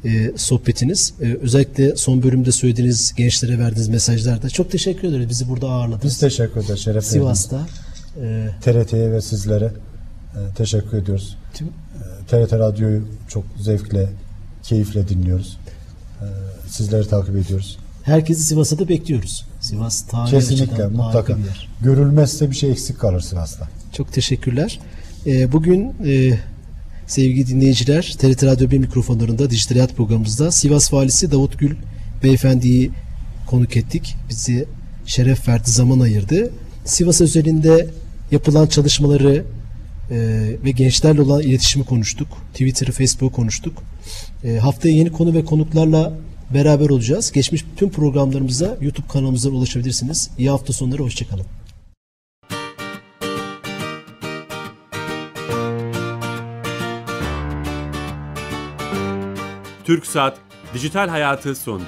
e, 0.07 0.33
sohbetiniz. 0.37 1.15
E, 1.21 1.37
özellikle 1.43 1.97
son 1.97 2.23
bölümde 2.23 2.53
söylediğiniz 2.53 3.15
gençlere 3.17 3.59
verdiğiniz 3.59 3.89
mesajlarda. 3.89 4.51
Çok 4.51 4.71
teşekkür 4.71 5.09
ederiz. 5.09 5.29
Bizi 5.29 5.49
burada 5.49 5.69
ağırladınız. 5.69 6.05
Biz 6.05 6.19
teşekkür 6.19 6.65
ederiz. 6.65 6.81
Şeref. 6.81 7.05
Sivas'ta. 7.05 7.67
E, 8.23 8.49
TRT'ye 8.61 9.13
ve 9.13 9.21
sizlere 9.21 9.65
e, 10.35 10.55
teşekkür 10.57 10.99
ediyoruz. 10.99 11.37
tüm 11.55 11.67
E, 11.67 11.71
TRT 12.29 12.53
Radyo'yu 12.53 13.09
çok 13.29 13.45
zevkle, 13.61 14.09
keyifle 14.63 15.09
dinliyoruz. 15.09 15.59
E, 16.21 16.27
sizleri 16.69 17.09
takip 17.09 17.37
ediyoruz. 17.37 17.79
herkesi 18.03 18.43
Sivas'a 18.43 18.79
da 18.79 18.89
bekliyoruz. 18.89 19.45
Sivas 19.61 20.07
tarihi 20.07 20.31
Kesinlikle, 20.31 20.87
mutlaka. 20.87 21.39
Görülmezse 21.83 22.51
bir 22.51 22.57
şey 22.57 22.71
eksik 22.71 22.99
kalır 23.01 23.21
Sivas'ta. 23.21 23.69
Çok 23.93 24.13
teşekkürler. 24.13 24.81
Ee, 25.27 25.53
bugün 25.53 25.95
e, 26.07 26.39
sevgili 27.07 27.47
dinleyiciler 27.47 28.15
TRT 28.19 28.45
Radyo 28.45 28.71
1 28.71 28.79
mikrofonlarında 28.79 29.51
Dijital 29.51 29.75
Hayat 29.75 29.97
programımızda 29.97 30.51
Sivas 30.51 30.93
Valisi 30.93 31.33
Davut 31.33 31.59
Gül 31.59 31.77
Beyefendiyi 32.23 32.91
konuk 33.47 33.77
ettik. 33.77 34.15
Bizi 34.29 34.67
şeref 35.07 35.49
verdi, 35.49 35.71
zaman 35.71 36.01
ayırdı. 36.01 36.53
Sivas 36.85 37.21
özelinde 37.21 37.91
yapılan 38.31 38.67
çalışmaları 38.67 39.45
e, 40.11 40.17
ve 40.65 40.71
gençlerle 40.71 41.23
olan 41.23 41.43
iletişimi 41.43 41.85
konuştuk. 41.85 42.29
Twitter'ı, 42.53 42.93
Facebook'u 42.93 43.33
konuştuk. 43.33 43.83
E, 44.45 44.57
haftaya 44.57 44.95
yeni 44.95 45.13
konu 45.13 45.35
ve 45.35 45.45
konuklarla 45.45 46.13
beraber 46.55 46.89
olacağız. 46.89 47.33
Geçmiş 47.33 47.65
tüm 47.77 47.91
programlarımıza 47.91 48.77
YouTube 48.81 49.07
kanalımızdan 49.09 49.53
ulaşabilirsiniz. 49.53 50.31
İyi 50.39 50.51
hafta 50.51 50.73
sonları, 50.73 51.03
hoşçakalın. 51.03 51.47
TürkSat 59.87 60.39
Dijital 60.75 61.09
Hayatı 61.09 61.55
sondu. 61.55 61.85